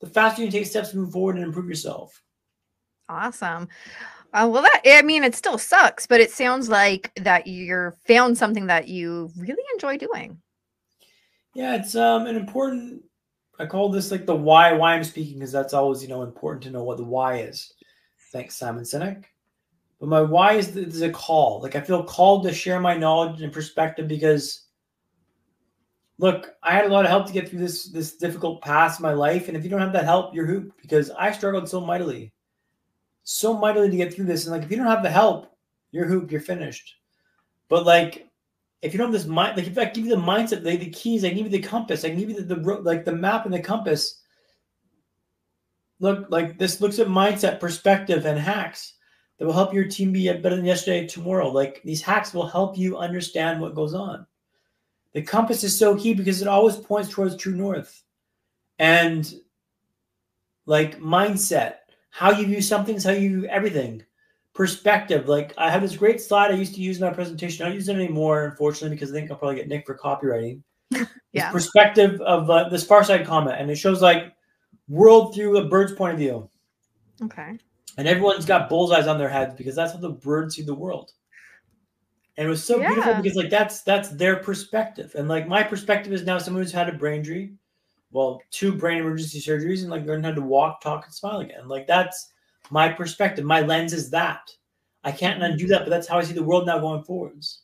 the 0.03 0.07
faster 0.07 0.45
you 0.45 0.51
take 0.51 0.67
steps 0.67 0.91
to 0.91 0.99
move 0.99 1.13
forward 1.13 1.37
and 1.37 1.45
improve 1.45 1.69
yourself. 1.69 2.23
Awesome. 3.09 3.69
Uh, 4.35 4.49
well, 4.51 4.63
that 4.63 4.83
I 4.85 5.01
mean, 5.01 5.25
it 5.25 5.35
still 5.35 5.57
sucks, 5.57 6.07
but 6.07 6.21
it 6.21 6.31
sounds 6.31 6.69
like 6.69 7.11
that 7.23 7.47
you're 7.47 7.97
found 8.07 8.37
something 8.37 8.67
that 8.67 8.89
you 8.89 9.31
really 9.39 9.63
enjoy 9.73 9.97
doing. 9.97 10.43
Yeah, 11.55 11.77
it's 11.77 11.95
um 11.95 12.27
an 12.27 12.37
important. 12.37 13.03
I 13.59 13.67
call 13.67 13.89
this 13.89 14.11
like 14.11 14.27
the 14.27 14.35
why. 14.35 14.73
Why 14.73 14.95
I'm 14.95 15.05
speaking 15.05 15.39
because 15.39 15.53
that's 15.53 15.75
always 15.75 16.03
you 16.03 16.09
know 16.09 16.23
important 16.23 16.65
to 16.65 16.71
know 16.71 16.83
what 16.83 16.97
the 16.97 17.05
why 17.05 17.39
is. 17.39 17.73
Thanks, 18.33 18.57
Simon 18.57 18.85
Sinek. 18.85 19.25
But 20.01 20.09
my 20.09 20.21
why 20.21 20.55
is 20.55 20.77
is 20.77 21.03
a 21.03 21.11
call. 21.11 21.63
Like 21.63 21.77
I 21.77 21.81
feel 21.81 22.03
called 22.03 22.43
to 22.45 22.53
share 22.53 22.81
my 22.81 22.97
knowledge 22.97 23.41
and 23.43 23.53
perspective 23.53 24.09
because, 24.09 24.65
look, 26.19 26.55
I 26.63 26.73
had 26.73 26.87
a 26.87 26.89
lot 26.89 27.05
of 27.05 27.11
help 27.11 27.27
to 27.27 27.33
get 27.33 27.49
through 27.49 27.61
this 27.61 27.87
this 27.87 28.17
difficult 28.17 28.61
past 28.61 28.99
in 28.99 29.05
my 29.05 29.13
life, 29.13 29.47
and 29.47 29.57
if 29.57 29.63
you 29.63 29.71
don't 29.71 29.81
have 29.81 29.93
that 29.93 30.05
help, 30.05 30.35
you're 30.35 30.47
hooped 30.47 30.83
because 30.83 31.11
I 31.13 31.31
struggled 31.31 31.69
so 31.69 31.81
mightily, 31.81 32.33
so 33.23 33.57
mightily 33.57 33.91
to 33.91 33.97
get 33.97 34.13
through 34.13 34.27
this. 34.27 34.45
And 34.45 34.53
like 34.53 34.65
if 34.65 34.71
you 34.73 34.77
don't 34.77 34.87
have 34.87 35.05
the 35.05 35.11
help, 35.11 35.57
you're 35.93 36.07
hooped. 36.07 36.33
You're 36.33 36.41
finished. 36.41 36.97
But 37.69 37.87
like 37.87 38.29
if 38.85 38.93
you 38.93 38.99
don't 38.99 39.13
have 39.13 39.21
this 39.21 39.27
mind, 39.27 39.57
like 39.57 39.67
if 39.67 39.79
I 39.79 39.87
give 39.87 40.05
you 40.05 40.15
the 40.15 40.21
mindset, 40.21 40.63
like 40.63 40.81
the 40.81 40.91
keys, 40.91 41.25
I 41.25 41.31
give 41.31 41.47
you 41.47 41.49
the 41.49 41.67
compass, 41.67 42.05
I 42.05 42.11
give 42.11 42.29
you 42.29 42.43
the, 42.43 42.55
the 42.55 42.81
like 42.83 43.07
the 43.07 43.17
map 43.17 43.47
and 43.47 43.55
the 43.55 43.61
compass. 43.61 44.21
Look, 46.01 46.27
like 46.29 46.59
this 46.59 46.83
looks 46.83 46.99
at 46.99 47.07
mindset, 47.07 47.61
perspective, 47.61 48.27
and 48.27 48.39
hacks 48.39 48.95
that 49.39 49.47
will 49.47 49.55
help 49.55 49.73
your 49.73 49.87
team 49.87 50.13
be 50.13 50.31
better 50.31 50.57
than 50.57 50.67
yesterday, 50.67 51.07
tomorrow. 51.07 51.51
Like 51.51 51.81
these 51.83 52.03
hacks 52.03 52.35
will 52.35 52.47
help 52.47 52.77
you 52.77 52.99
understand 52.99 53.59
what 53.59 53.75
goes 53.75 53.95
on. 53.95 54.27
The 55.15 55.23
compass 55.23 55.65
is 55.65 55.79
so 55.79 55.97
key 55.97 56.13
because 56.13 56.43
it 56.43 56.49
always 56.49 56.77
points 56.77 57.09
towards 57.09 57.37
true 57.37 57.55
north. 57.55 58.03
And 58.79 59.33
like 60.67 61.01
mindset, 61.01 61.77
how 62.11 62.33
you 62.33 62.47
view 62.47 62.61
something 62.61 62.97
is 62.97 63.05
how 63.05 63.13
you 63.13 63.41
view 63.41 63.47
everything 63.47 64.05
perspective. 64.55 65.29
Like 65.29 65.53
I 65.59 65.71
have 65.71 65.83
this 65.83 65.97
great 65.97 66.21
slide 66.21 66.51
I 66.51 66.55
used 66.55 66.75
to 66.77 66.81
use 66.81 66.99
in 67.01 67.05
my 67.05 67.13
presentation. 67.13 67.65
I 67.65 67.69
don't 67.69 67.77
use 67.77 67.89
it 67.89 67.97
anymore, 67.97 68.45
unfortunately, 68.47 68.97
because 68.97 69.11
I 69.11 69.15
think 69.15 69.31
I'll 69.31 69.37
probably 69.37 69.57
get 69.57 69.69
nicked 69.69 69.87
for 69.87 69.97
copywriting. 69.97 70.63
yeah. 71.33 71.51
perspective 71.51 72.21
of 72.21 72.49
uh, 72.49 72.69
this 72.69 72.85
far 72.85 73.03
side 73.05 73.27
comment, 73.27 73.57
and 73.59 73.71
it 73.71 73.77
shows 73.77 74.01
like 74.01 74.33
world 74.89 75.35
through 75.35 75.59
a 75.59 75.65
bird's 75.65 75.93
point 75.93 76.13
of 76.13 76.19
view. 76.19 76.49
Okay. 77.23 77.59
And 77.97 78.09
everyone's 78.09 78.45
got 78.45 78.69
bullseyes 78.69 79.07
on 79.07 79.19
their 79.19 79.29
heads 79.29 79.55
because 79.55 79.75
that's 79.75 79.93
how 79.93 79.99
the 79.99 80.11
birds 80.11 80.57
see 80.57 80.63
the 80.63 80.75
world. 80.75 81.13
And 82.37 82.47
it 82.47 82.51
was 82.51 82.65
so 82.65 82.81
yeah. 82.81 82.89
beautiful 82.89 83.15
because 83.15 83.37
like 83.37 83.51
that's 83.51 83.83
that's 83.83 84.11
their 84.11 84.37
perspective. 84.37 85.13
And 85.15 85.29
like 85.29 85.47
my 85.47 85.63
perspective 85.63 86.13
is 86.13 86.25
now 86.25 86.39
someone 86.39 86.63
who's 86.63 86.73
had 86.73 86.89
a 86.89 86.93
brain 86.93 87.19
injury, 87.19 87.53
well, 88.11 88.41
two 88.51 88.73
brain 88.73 88.99
emergency 88.99 89.41
surgeries, 89.41 89.83
and 89.83 89.91
like 89.91 90.05
learned 90.05 90.25
how 90.25 90.33
to 90.33 90.41
walk, 90.41 90.81
talk, 90.81 91.05
and 91.05 91.15
smile 91.15 91.41
again. 91.41 91.69
Like 91.69 91.87
that's 91.87 92.33
my 92.71 92.89
perspective, 92.89 93.45
my 93.45 93.61
lens 93.61 93.93
is 93.93 94.11
that. 94.11 94.51
I 95.05 95.13
can't 95.13 95.43
undo 95.43 95.67
that, 95.69 95.81
but 95.81 95.91
that's 95.91 96.09
how 96.09 96.19
I 96.19 96.23
see 96.23 96.33
the 96.33 96.43
world 96.43 96.67
now 96.67 96.79
going 96.79 97.05
forwards. 97.05 97.61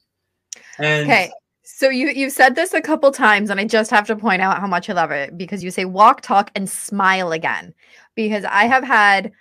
And 0.78 1.06
okay. 1.06 1.30
So 1.62 1.88
you 1.88 2.08
you've 2.08 2.32
said 2.32 2.54
this 2.54 2.74
a 2.74 2.80
couple 2.80 3.10
times, 3.12 3.48
and 3.48 3.60
I 3.60 3.64
just 3.64 3.90
have 3.90 4.06
to 4.08 4.16
point 4.16 4.42
out 4.42 4.58
how 4.60 4.66
much 4.66 4.90
I 4.90 4.92
love 4.92 5.10
it 5.10 5.38
because 5.38 5.64
you 5.64 5.70
say 5.70 5.84
walk, 5.84 6.20
talk, 6.20 6.50
and 6.54 6.68
smile 6.68 7.32
again. 7.32 7.72
Because 8.14 8.44
I 8.44 8.64
have 8.64 8.84
had 8.84 9.32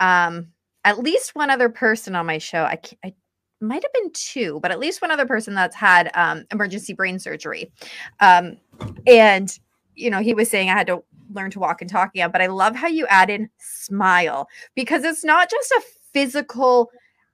um 0.00 0.48
at 0.84 0.98
least 0.98 1.34
one 1.34 1.50
other 1.50 1.68
person 1.68 2.14
on 2.14 2.26
my 2.26 2.38
show. 2.38 2.62
I, 2.62 2.78
I 3.04 3.14
might 3.60 3.82
have 3.82 3.92
been 3.92 4.10
two, 4.12 4.60
but 4.60 4.70
at 4.70 4.78
least 4.78 5.00
one 5.00 5.10
other 5.10 5.26
person 5.26 5.54
that's 5.54 5.76
had 5.76 6.10
um, 6.14 6.44
emergency 6.52 6.92
brain 6.92 7.18
surgery. 7.18 7.72
Um, 8.20 8.58
and 9.06 9.56
you 9.94 10.10
know, 10.10 10.20
he 10.20 10.34
was 10.34 10.50
saying 10.50 10.70
I 10.70 10.72
had 10.72 10.88
to 10.88 11.04
learn 11.34 11.50
to 11.52 11.58
walk 11.58 11.80
and 11.80 11.90
talk 11.90 12.10
again. 12.10 12.30
But 12.30 12.42
I 12.42 12.46
love 12.46 12.74
how 12.74 12.88
you 12.88 13.06
add 13.06 13.30
in 13.30 13.50
smile 13.58 14.48
because 14.74 15.04
it's 15.04 15.24
not 15.24 15.50
just 15.50 15.70
a 15.72 15.82
physical 16.12 16.90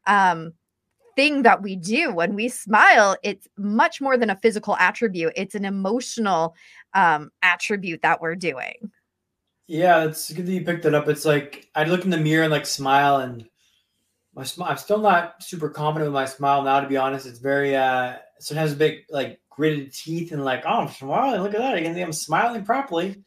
um, 0.07 0.53
thing 1.17 1.43
that 1.43 1.63
we 1.63 1.77
do 1.77 2.13
when 2.13 2.35
we 2.35 2.49
smile. 2.49 3.17
It's 3.23 3.47
much 3.57 4.01
more 4.01 4.17
than 4.17 4.31
a 4.31 4.37
physical 4.37 4.77
attribute. 4.77 5.33
It's 5.37 5.55
an 5.55 5.65
emotional 5.65 6.55
um, 6.95 7.31
attribute 7.43 8.03
that 8.03 8.21
we're 8.21 8.37
doing. 8.37 8.91
Yeah, 9.67 10.05
it's 10.05 10.33
good 10.33 10.47
that 10.47 10.53
you 10.53 10.65
picked 10.65 10.85
it 10.85 10.95
up. 10.95 11.09
It's 11.09 11.25
like 11.25 11.69
I 11.75 11.85
look 11.85 12.05
in 12.05 12.11
the 12.11 12.17
mirror 12.17 12.43
and 12.43 12.51
like 12.51 12.67
smile 12.67 13.19
and 13.19 13.49
my 14.35 14.43
smile. 14.43 14.71
I'm 14.71 14.77
still 14.77 14.99
not 14.99 15.43
super 15.43 15.69
confident 15.69 16.11
with 16.11 16.15
my 16.15 16.25
smile 16.25 16.63
now. 16.63 16.81
To 16.81 16.89
be 16.89 16.97
honest, 16.97 17.27
it's 17.27 17.39
very 17.39 17.77
uh 17.77 18.17
sometimes 18.41 18.73
a 18.73 18.77
bit 18.77 19.05
like 19.11 19.41
gritted 19.49 19.93
teeth 19.93 20.33
and 20.33 20.45
like 20.45 20.65
oh 20.67 20.81
I'm 20.81 20.89
smiling. 20.89 21.43
Look 21.43 21.55
at 21.55 21.61
that. 21.61 21.75
I 21.75 21.83
can 21.83 21.95
see 21.95 22.01
I'm 22.01 22.13
smiling 22.13 22.65
properly 22.65 23.23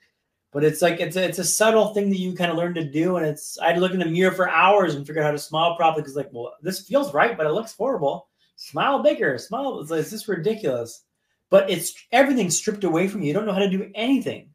but 0.54 0.64
it's 0.64 0.82
like 0.82 1.00
it's 1.00 1.16
a, 1.16 1.24
it's 1.24 1.40
a 1.40 1.44
subtle 1.44 1.94
thing 1.94 2.10
that 2.10 2.20
you 2.20 2.34
kind 2.34 2.52
of 2.52 2.58
learn 2.58 2.74
to 2.76 2.84
do 2.84 3.18
and 3.18 3.26
it's 3.26 3.58
i 3.60 3.68
had 3.68 3.76
to 3.76 3.82
look 3.82 3.94
in 3.94 4.00
the 4.00 4.06
mirror 4.06 4.32
for 4.32 4.50
hours 4.50 4.96
and 4.96 5.06
figure 5.06 5.22
out 5.22 5.26
how 5.26 5.32
to 5.32 5.38
smile 5.38 5.76
properly 5.76 6.02
because 6.02 6.16
like 6.16 6.30
well 6.32 6.54
this 6.62 6.82
feels 6.82 7.14
right 7.14 7.36
but 7.36 7.48
it 7.48 7.52
looks 7.52 7.76
horrible. 7.76 8.30
Smile 8.56 9.02
bigger 9.02 9.38
smile 9.38 9.80
it's, 9.80 9.92
like, 9.92 10.02
it's 10.02 10.12
just 10.12 10.28
ridiculous. 10.28 11.04
But 11.50 11.70
it's 11.70 11.94
everything 12.12 12.50
stripped 12.50 12.84
away 12.84 13.08
from 13.08 13.22
you. 13.22 13.28
You 13.28 13.34
don't 13.34 13.46
know 13.46 13.54
how 13.54 13.60
to 13.60 13.70
do 13.70 13.92
anything. 13.94 14.50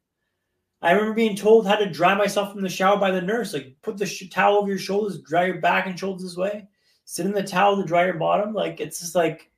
I 0.83 0.93
remember 0.93 1.15
being 1.15 1.37
told 1.37 1.67
how 1.67 1.77
to 1.77 1.91
dry 1.91 2.15
myself 2.15 2.53
from 2.53 2.63
the 2.63 2.69
shower 2.69 2.97
by 2.99 3.11
the 3.11 3.21
nurse 3.21 3.53
like 3.53 3.77
put 3.83 3.99
the 3.99 4.07
sh- 4.07 4.31
towel 4.31 4.57
over 4.57 4.69
your 4.69 4.79
shoulders 4.79 5.21
dry 5.21 5.47
your 5.47 5.61
back 5.61 5.87
and 5.87 5.99
shoulders 5.99 6.23
this 6.23 6.37
way 6.37 6.69
sit 7.05 7.27
in 7.27 7.33
the 7.33 7.43
towel 7.43 7.77
to 7.77 7.85
dry 7.85 8.05
your 8.05 8.15
bottom 8.15 8.55
like 8.55 8.81
it's 8.81 9.01
just 9.01 9.17
like 9.17 9.51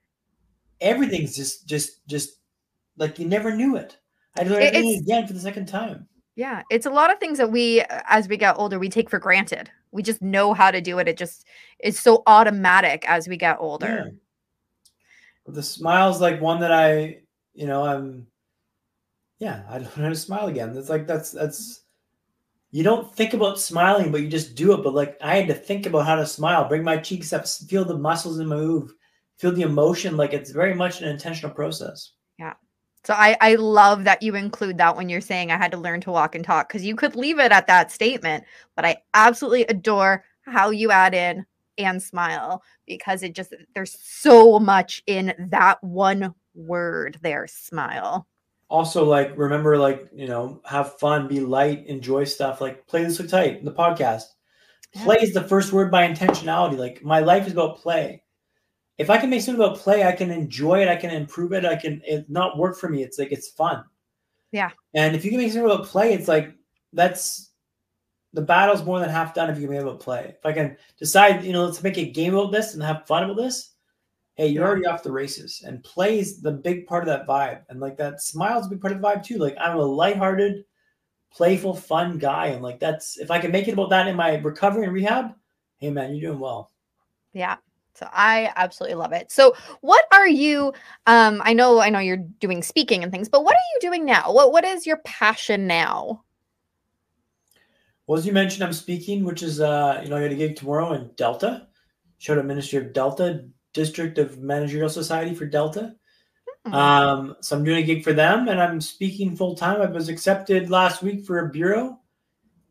everything's 0.81 1.37
just 1.37 1.67
just 1.69 2.07
just 2.07 2.39
like 2.97 3.19
you 3.19 3.27
never 3.27 3.55
knew 3.55 3.77
it. 3.77 3.99
I 4.37 4.41
had 4.41 4.49
to 4.49 4.55
learn 4.55 4.63
it 4.63 5.01
again 5.03 5.27
for 5.27 5.35
the 5.35 5.41
second 5.41 5.67
time 5.67 6.07
yeah, 6.41 6.63
it's 6.71 6.87
a 6.87 6.91
lot 6.91 7.13
of 7.13 7.21
things 7.21 7.37
that 7.37 7.53
we, 7.53 7.83
uh, 7.83 8.01
as 8.09 8.27
we 8.27 8.39
get 8.39 8.57
older, 8.57 8.79
we 8.79 8.89
take 8.89 9.11
for 9.11 9.19
granted. 9.19 9.71
We 9.91 10.03
just 10.03 10.23
know 10.23 10.55
how 10.55 10.71
to 10.71 10.81
do 10.81 10.99
it. 10.99 11.07
It 11.07 11.19
just 11.19 11.45
is 11.81 12.01
so 12.01 12.23
automatic 12.27 13.05
as 13.07 13.29
we 13.29 13.37
get 13.37 13.59
older. 13.61 14.15
Yeah. 15.47 15.53
The 15.53 15.63
smile's 15.63 16.19
like 16.19 16.41
one 16.41 16.61
that 16.61 16.73
I, 16.73 17.19
you 17.53 17.67
know, 17.67 17.85
I'm, 17.85 18.27
yeah, 19.39 19.65
I 19.69 19.79
don't 19.81 19.95
know 19.99 20.05
how 20.05 20.09
to 20.09 20.17
smile 20.17 20.47
again. 20.47 20.75
It's 20.79 20.89
like 20.89 21.07
that's 21.07 21.31
that's 21.31 21.83
you 22.71 22.85
don't 22.85 23.15
think 23.15 23.35
about 23.35 23.61
smiling, 23.61 24.11
but 24.11 24.23
you 24.23 24.29
just 24.29 24.55
do 24.55 24.73
it. 24.73 24.83
But 24.83 24.95
like 24.95 25.19
I 25.21 25.37
had 25.37 25.49
to 25.49 25.55
think 25.55 25.85
about 25.85 26.07
how 26.07 26.15
to 26.15 26.25
smile, 26.25 26.67
bring 26.67 26.83
my 26.83 26.97
cheeks 26.97 27.35
up, 27.35 27.47
feel 27.47 27.85
the 27.85 27.99
muscles 27.99 28.39
in 28.39 28.47
my 28.47 28.57
move, 28.57 28.95
feel 29.37 29.53
the 29.53 29.61
emotion. 29.61 30.17
Like 30.17 30.33
it's 30.33 30.53
very 30.53 30.73
much 30.73 31.03
an 31.03 31.09
intentional 31.09 31.55
process. 31.55 32.13
So 33.05 33.15
I, 33.15 33.37
I 33.41 33.55
love 33.55 34.05
that 34.05 34.23
you 34.23 34.35
include 34.35 34.79
that 34.79 34.97
when 34.97 35.09
you're 35.09 35.21
saying 35.21 35.51
I 35.51 35.57
had 35.57 35.73
to 35.73 35.79
learn 35.79 36.01
to 36.03 36.11
walk 36.11 36.35
and 36.35 36.45
talk 36.45 36.69
because 36.69 36.85
you 36.85 36.95
could 36.95 37.17
leave 37.17 37.39
it 37.39 37.53
at 37.53 37.67
that 37.67 37.91
statement, 37.91 38.45
but 38.77 38.85
I 38.85 38.99
absolutely 39.15 39.63
adore 39.65 40.25
how 40.43 40.71
you 40.71 40.91
add 40.91 41.15
in 41.15 41.47
and 41.79 42.03
smile 42.03 42.63
because 42.87 43.23
it 43.23 43.35
just 43.35 43.55
there's 43.75 43.99
so 44.01 44.59
much 44.59 45.03
in 45.07 45.35
that 45.51 45.83
one 45.83 46.35
word 46.55 47.19
there, 47.23 47.47
smile. 47.47 48.27
Also, 48.69 49.05
like 49.05 49.37
remember, 49.37 49.79
like 49.79 50.09
you 50.15 50.29
know, 50.29 50.61
have 50.65 50.99
fun, 50.99 51.27
be 51.27 51.41
light, 51.41 51.87
enjoy 51.87 52.25
stuff. 52.25 52.61
Like 52.61 52.87
play 52.87 53.05
this 53.05 53.17
so 53.17 53.27
tight, 53.27 53.65
the 53.65 53.73
podcast. 53.73 54.25
Yeah. 54.95 55.05
Play 55.05 55.17
is 55.23 55.33
the 55.33 55.43
first 55.49 55.73
word 55.73 55.91
by 55.91 56.07
intentionality. 56.07 56.77
Like 56.77 57.03
my 57.03 57.21
life 57.21 57.47
is 57.47 57.53
about 57.53 57.79
play. 57.79 58.23
If 59.01 59.09
I 59.09 59.17
can 59.17 59.31
make 59.31 59.41
something 59.41 59.65
about 59.65 59.79
play, 59.79 60.05
I 60.05 60.13
can 60.13 60.31
enjoy 60.31 60.83
it. 60.83 60.89
I 60.89 60.95
can 60.95 61.09
improve 61.09 61.55
it. 61.55 61.65
I 61.65 61.75
can 61.75 62.03
it 62.07 62.29
not 62.29 62.59
work 62.59 62.77
for 62.77 62.91
me. 62.91 63.03
It's 63.03 63.19
like 63.19 63.33
it's 63.33 63.49
fun. 63.49 63.83
Yeah. 64.53 64.71
And 64.93 65.17
if 65.17 65.25
you 65.25 65.31
can 65.31 65.41
make 65.41 65.51
something 65.51 65.71
about 65.71 65.87
play, 65.87 66.13
it's 66.13 66.29
like 66.29 66.55
that's 66.93 67.51
the 68.35 68.43
battle's 68.43 68.85
more 68.85 69.01
than 69.01 69.09
half 69.09 69.33
done 69.33 69.49
if 69.49 69.59
you 69.59 69.67
can 69.67 69.77
able 69.79 69.97
to 69.97 70.05
play. 70.05 70.35
If 70.39 70.45
I 70.45 70.53
can 70.53 70.77
decide, 70.99 71.43
you 71.43 71.55
know, 71.55 71.65
let's 71.65 71.83
make 71.83 71.97
a 71.97 72.11
game 72.11 72.35
about 72.35 72.53
this 72.53 72.75
and 72.75 72.83
have 72.83 73.07
fun 73.07 73.25
about 73.25 73.39
this, 73.39 73.71
hey, 74.35 74.49
you're 74.49 74.67
already 74.67 74.85
off 74.85 75.03
the 75.03 75.11
races. 75.11 75.63
And 75.67 75.83
plays 75.83 76.43
the 76.43 76.53
big 76.53 76.87
part 76.87 77.03
of 77.03 77.07
that 77.07 77.27
vibe. 77.27 77.63
And 77.71 77.81
like 77.81 77.97
that 77.97 78.21
smile's 78.21 78.67
a 78.67 78.69
big 78.69 78.83
part 78.83 78.93
of 78.93 79.01
the 79.01 79.09
vibe 79.09 79.25
too. 79.25 79.39
Like 79.39 79.57
I'm 79.59 79.79
a 79.79 79.83
lighthearted, 79.83 80.67
playful, 81.33 81.75
fun 81.75 82.19
guy. 82.19 82.49
And 82.49 82.63
like 82.63 82.79
that's 82.79 83.19
if 83.19 83.31
I 83.31 83.39
can 83.39 83.51
make 83.51 83.67
it 83.67 83.73
about 83.73 83.89
that 83.91 84.09
in 84.09 84.15
my 84.15 84.35
recovery 84.37 84.85
and 84.85 84.93
rehab, 84.93 85.33
hey 85.79 85.91
man, 85.91 86.15
you're 86.15 86.33
doing 86.33 86.41
well. 86.41 86.71
Yeah. 87.33 87.57
So 88.01 88.09
I 88.13 88.51
absolutely 88.57 88.95
love 88.95 89.13
it. 89.13 89.31
So 89.31 89.55
what 89.83 90.07
are 90.11 90.27
you 90.27 90.73
um 91.07 91.43
I 91.45 91.53
know 91.53 91.81
I 91.81 91.91
know 91.91 91.99
you're 91.99 92.17
doing 92.17 92.63
speaking 92.63 93.03
and 93.03 93.13
things, 93.13 93.29
but 93.29 93.45
what 93.45 93.55
are 93.55 93.69
you 93.75 93.81
doing 93.81 94.07
now? 94.07 94.33
What 94.33 94.53
what 94.53 94.65
is 94.65 94.87
your 94.87 94.97
passion 95.05 95.67
now? 95.67 96.25
Well, 98.07 98.19
as 98.19 98.27
you 98.27 98.33
mentioned, 98.33 98.65
I'm 98.65 98.73
speaking, 98.73 99.23
which 99.23 99.43
is 99.43 99.61
uh, 99.61 100.01
you 100.03 100.09
know, 100.09 100.17
I 100.17 100.23
got 100.23 100.33
a 100.33 100.35
gig 100.35 100.57
tomorrow 100.57 100.95
in 100.95 101.11
Delta. 101.17 101.69
Shout 102.19 102.39
out 102.39 102.47
Ministry 102.47 102.79
of 102.79 102.93
Delta, 102.93 103.45
District 103.73 104.19
of 104.19 104.39
Managerial 104.39 104.89
Society 104.89 105.35
for 105.35 105.47
Delta. 105.47 105.95
Mm-hmm. 106.67 106.75
Um, 106.75 107.37
so 107.41 107.57
I'm 107.57 107.65
doing 107.65 107.83
a 107.83 107.87
gig 107.87 108.03
for 108.03 108.13
them, 108.13 108.49
and 108.49 108.61
I'm 108.61 108.81
speaking 108.81 109.37
full 109.37 109.55
time. 109.55 109.81
I 109.81 109.87
was 109.87 110.09
accepted 110.09 110.71
last 110.71 111.03
week 111.03 111.25
for 111.25 111.39
a 111.39 111.51
bureau 111.51 112.01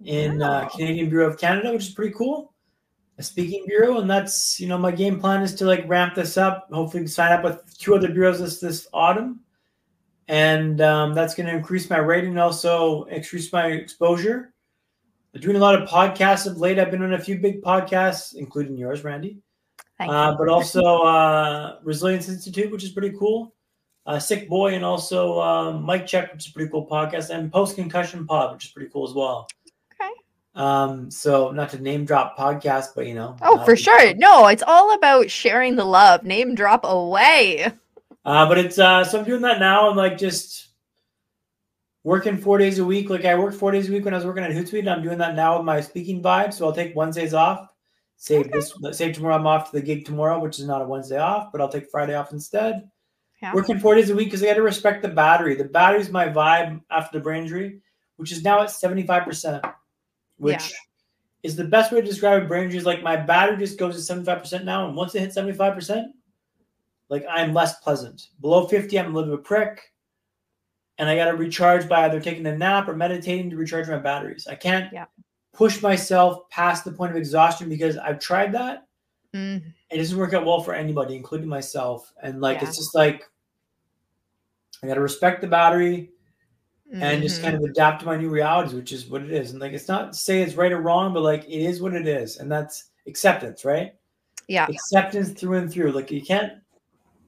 in 0.04 0.42
uh, 0.42 0.50
wow. 0.50 0.62
uh, 0.62 0.70
Canadian 0.70 1.10
Bureau 1.10 1.28
of 1.28 1.38
Canada, 1.38 1.72
which 1.72 1.88
is 1.88 1.94
pretty 1.94 2.13
cool. 2.13 2.54
A 3.19 3.23
speaking 3.23 3.65
bureau, 3.67 3.99
and 3.99 4.10
that's 4.10 4.62
you 4.62 4.67
know 4.67 4.77
my 4.77 4.91
game 4.91 5.19
plan 5.19 5.43
is 5.43 5.53
to 5.55 5.65
like 5.65 5.88
ramp 5.89 6.15
this 6.15 6.38
up. 6.38 6.69
Hopefully, 6.71 7.05
sign 7.05 7.34
up 7.34 7.43
with 7.43 7.77
two 7.77 7.93
other 7.93 8.08
bureaus 8.08 8.39
this 8.39 8.62
this 8.62 8.88
autumn, 8.93 9.41
and 10.29 10.79
um, 10.79 11.13
that's 11.13 11.36
going 11.36 11.47
to 11.47 11.53
increase 11.53 11.89
my 11.89 11.97
rating 11.97 12.29
and 12.29 12.39
also 12.39 13.03
increase 13.03 13.51
my 13.51 13.67
exposure. 13.67 14.53
I'm 15.36 15.41
doing 15.41 15.58
a 15.58 15.60
lot 15.60 15.75
of 15.75 15.89
podcasts 15.89 16.47
of 16.47 16.58
late. 16.60 16.79
I've 16.79 16.91
been 16.91 17.03
on 17.03 17.13
a 17.13 17.19
few 17.19 17.38
big 17.38 17.62
podcasts, 17.62 18.36
including 18.36 18.77
yours, 18.77 19.03
Randy. 19.03 19.39
Uh, 19.99 20.36
but 20.38 20.47
also 20.47 20.82
uh, 21.01 21.79
Resilience 21.84 22.29
Institute, 22.29 22.71
which 22.71 22.86
is 22.86 22.91
pretty 22.91 23.15
cool. 23.17 23.53
Uh, 24.05 24.17
Sick 24.17 24.47
Boy, 24.47 24.75
and 24.75 24.86
also 24.86 25.41
um, 25.41 25.84
Mike 25.84 26.08
Check, 26.08 26.32
which 26.32 26.45
is 26.45 26.51
a 26.51 26.53
pretty 26.53 26.71
cool 26.71 26.88
podcast, 26.88 27.32
and 27.32 27.51
Post 27.51 27.75
Concussion 27.75 28.25
Pod, 28.25 28.53
which 28.53 28.65
is 28.65 28.71
pretty 28.71 28.89
cool 28.89 29.08
as 29.08 29.13
well. 29.13 29.47
Um, 30.60 31.10
so 31.10 31.52
not 31.52 31.69
to 31.69 31.80
name 31.80 32.06
drop 32.06 32.38
podcast, 32.38 32.89
but 32.95 33.08
you 33.08 33.13
know. 33.13 33.36
Oh, 33.41 33.63
for 33.63 33.76
sure. 33.76 34.13
No, 34.15 34.48
it's 34.48 34.63
all 34.65 34.93
about 34.93 35.32
sharing 35.32 35.76
the 35.76 35.86
love. 35.86 36.24
Name 36.24 36.54
drop 36.54 36.82
away. 36.84 37.72
Uh, 38.26 38.48
but 38.48 38.58
it's 38.58 38.78
uh, 38.78 39.04
so 39.04 39.19
I'm 39.19 39.26
doing 39.26 39.41
that 39.41 39.60
now. 39.60 39.89
I'm 39.89 39.95
like 39.95 40.17
just 40.17 40.67
working 42.04 42.38
four 42.38 42.58
days 42.58 42.80
a 42.80 42.86
week. 42.86 43.10
Like 43.10 43.26
I 43.26 43.36
worked 43.36 43.56
four 43.56 43.72
days 43.72 43.89
a 43.89 43.91
week 43.91 44.06
when 44.06 44.13
I 44.13 44.17
was 44.17 44.26
working 44.26 44.43
at 44.43 44.52
Hootsuite. 44.52 44.80
And 44.80 44.89
I'm 44.89 45.02
doing 45.04 45.17
that 45.19 45.36
now 45.36 45.58
with 45.58 45.65
my 45.65 45.82
speaking 45.82 46.22
vibe. 46.22 46.54
So 46.54 46.65
I'll 46.65 46.74
take 46.74 46.95
Wednesdays 46.95 47.34
off 47.34 47.69
Save 48.22 48.48
okay. 48.48 48.60
this. 48.60 48.98
Save 48.98 49.15
tomorrow. 49.15 49.36
I'm 49.36 49.48
off 49.48 49.72
to 49.72 49.78
the 49.78 49.82
gig 49.82 50.06
tomorrow, 50.06 50.39
which 50.39 50.60
is 50.60 50.67
not 50.67 50.82
a 50.82 50.86
Wednesday 50.86 51.17
off, 51.17 51.54
but 51.54 51.62
I'll 51.62 51.69
take 51.69 51.89
Friday 51.89 52.15
off 52.15 52.34
instead. 52.34 52.89
Yeah. 53.41 53.54
Working 53.54 53.80
four 53.80 53.95
days 53.95 54.10
a 54.10 54.15
week 54.15 54.28
because 54.28 54.43
I 54.43 54.48
got 54.48 54.56
to 54.56 54.62
respect 54.62 55.02
the 55.02 55.08
battery. 55.08 55.56
The 55.56 55.63
battery's 55.63 56.10
my 56.10 56.28
vibe 56.28 56.82
after 56.91 57.17
the 57.17 57.24
brain 57.24 57.43
injury, 57.43 57.80
which 58.17 58.34
is 58.34 58.43
now 58.43 58.62
at 58.62 58.67
75%, 58.67 59.74
which 60.39 60.71
yeah. 60.71 60.78
is 61.43 61.56
the 61.56 61.63
best 61.63 61.91
way 61.91 62.02
to 62.02 62.08
describe 62.08 62.43
a 62.43 62.45
brain 62.45 62.65
injury. 62.65 62.80
Is 62.80 62.86
like 62.86 63.04
my 63.04 63.15
battery 63.15 63.58
just 63.58 63.80
goes 63.80 63.95
to 63.95 64.13
75% 64.13 64.63
now. 64.63 64.88
And 64.88 64.95
once 64.95 65.15
it 65.15 65.21
hits 65.21 65.38
75%, 65.38 66.08
like 67.10 67.25
I'm 67.30 67.54
less 67.54 67.80
pleasant. 67.80 68.30
Below 68.41 68.67
50, 68.67 68.99
I'm 68.99 69.06
a 69.06 69.10
little 69.10 69.30
bit 69.30 69.34
of 69.34 69.39
a 69.39 69.43
prick. 69.43 69.93
And 70.97 71.08
I 71.08 71.15
got 71.15 71.32
to 71.32 71.38
recharge 71.38 71.88
by 71.88 72.06
either 72.06 72.19
taking 72.19 72.45
a 72.45 72.58
nap 72.58 72.89
or 72.89 72.95
meditating 72.95 73.49
to 73.52 73.56
recharge 73.56 73.88
my 73.88 73.97
batteries. 73.97 74.47
I 74.47 74.56
can't 74.56 74.91
yeah 74.91 75.06
push 75.60 75.82
myself 75.82 76.49
past 76.49 76.86
the 76.86 76.91
point 76.91 77.12
of 77.12 77.17
exhaustion 77.17 77.67
because 77.67 77.97
I've 77.97 78.19
tried 78.19 78.54
that. 78.54 78.88
Mm. 79.34 79.62
It 79.91 79.97
doesn't 79.97 80.17
work 80.17 80.34
out 80.34 80.45
well 80.45 80.62
for 80.62 80.73
anybody, 80.73 81.17
including 81.17 81.49
myself. 81.49 82.13
And 82.23 82.39
like, 82.39 82.62
yeah. 82.62 82.69
it's 82.69 82.78
just 82.78 82.95
like, 82.95 83.30
I 84.82 84.88
got 84.88 84.93
to 84.93 85.02
respect 85.02 85.41
the 85.41 85.47
battery 85.47 86.12
mm-hmm. 86.91 87.04
and 87.04 87.21
just 87.21 87.41
kind 87.41 87.56
of 87.56 87.62
mm-hmm. 87.62 87.71
adapt 87.71 88.02
to 88.02 88.06
my 88.06 88.17
new 88.17 88.30
realities, 88.30 88.73
which 88.73 88.91
is 88.91 89.08
what 89.08 89.21
it 89.21 89.32
is. 89.32 89.52
And 89.52 89.60
like, 89.60 89.73
it's 89.73 89.88
not 89.88 90.15
say 90.15 90.41
it's 90.41 90.56
right 90.56 90.71
or 90.71 90.82
wrong, 90.82 91.13
but 91.13 91.23
like, 91.23 91.45
it 91.45 91.62
is 91.62 91.82
what 91.82 91.93
it 91.93 92.08
is. 92.08 92.38
And 92.38 92.52
that's 92.52 92.91
acceptance, 93.08 93.65
right? 93.65 93.93
Yeah. 94.47 94.67
Acceptance 94.67 95.30
through 95.32 95.58
and 95.58 95.71
through. 95.71 95.91
Like, 95.91 96.12
you 96.12 96.21
can't, 96.21 96.54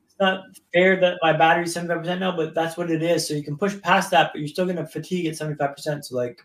it's 0.05 0.15
not 0.19 0.43
fair 0.73 0.99
that 0.99 1.17
my 1.21 1.33
battery's 1.33 1.75
75% 1.75 2.19
now, 2.19 2.35
but 2.35 2.53
that's 2.53 2.77
what 2.77 2.91
it 2.91 3.03
is. 3.03 3.27
So 3.27 3.33
you 3.33 3.43
can 3.43 3.57
push 3.57 3.79
past 3.81 4.11
that, 4.11 4.31
but 4.33 4.39
you're 4.39 4.47
still 4.47 4.65
going 4.65 4.77
to 4.77 4.87
fatigue 4.87 5.27
at 5.27 5.33
75%. 5.35 6.05
So 6.05 6.15
like, 6.15 6.41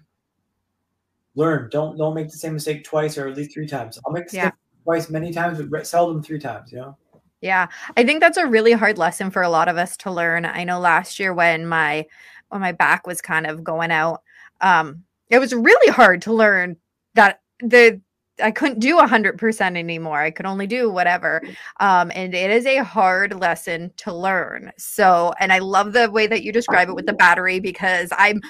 learn. 1.37 1.69
Don't 1.71 1.97
don't 1.97 2.15
make 2.15 2.31
the 2.31 2.37
same 2.37 2.55
mistake 2.55 2.83
twice 2.83 3.17
or 3.17 3.29
at 3.29 3.37
least 3.37 3.53
three 3.53 3.69
times. 3.69 4.01
I'll 4.05 4.13
make 4.13 4.29
the 4.29 4.37
yeah. 4.39 4.51
twice 4.83 5.09
many 5.09 5.33
times, 5.33 5.63
but 5.63 5.87
seldom 5.87 6.23
three 6.23 6.41
times. 6.41 6.73
You 6.73 6.79
know. 6.79 6.97
Yeah, 7.43 7.69
I 7.97 8.05
think 8.05 8.21
that's 8.21 8.39
a 8.39 8.47
really 8.47 8.73
hard 8.73 8.99
lesson 8.99 9.31
for 9.31 9.43
a 9.43 9.49
lot 9.49 9.69
of 9.69 9.77
us 9.77 9.97
to 9.99 10.11
learn. 10.11 10.45
I 10.45 10.65
know 10.65 10.81
last 10.81 11.21
year 11.21 11.33
when 11.33 11.67
my 11.67 12.07
when 12.49 12.61
my 12.61 12.73
back 12.73 13.07
was 13.07 13.21
kind 13.21 13.47
of 13.47 13.65
going 13.65 13.91
out, 13.91 14.23
um, 14.61 15.05
it 15.29 15.39
was 15.39 15.55
really 15.55 15.93
hard 15.93 16.23
to 16.23 16.33
learn 16.33 16.77
that 17.15 17.41
the 17.61 18.01
I 18.43 18.51
couldn't 18.51 18.81
do 18.81 18.99
a 18.99 19.07
hundred 19.07 19.39
percent 19.39 19.77
anymore. 19.77 20.21
I 20.21 20.31
could 20.31 20.47
only 20.47 20.67
do 20.67 20.91
whatever. 20.91 21.43
Um, 21.81 22.13
and 22.15 22.35
it 22.35 22.51
is 22.51 22.67
a 22.67 22.85
hard 22.85 23.35
lesson 23.41 23.93
to 23.99 24.13
learn. 24.13 24.73
So, 24.77 25.33
and 25.41 25.53
I 25.53 25.59
love 25.59 25.95
the 25.95 26.11
way 26.11 26.27
that 26.27 26.43
you 26.43 26.53
describe 26.53 26.89
it 26.89 26.95
with 26.95 27.07
the 27.07 27.15
battery 27.15 27.61
because 27.61 28.11
I'm 28.13 28.41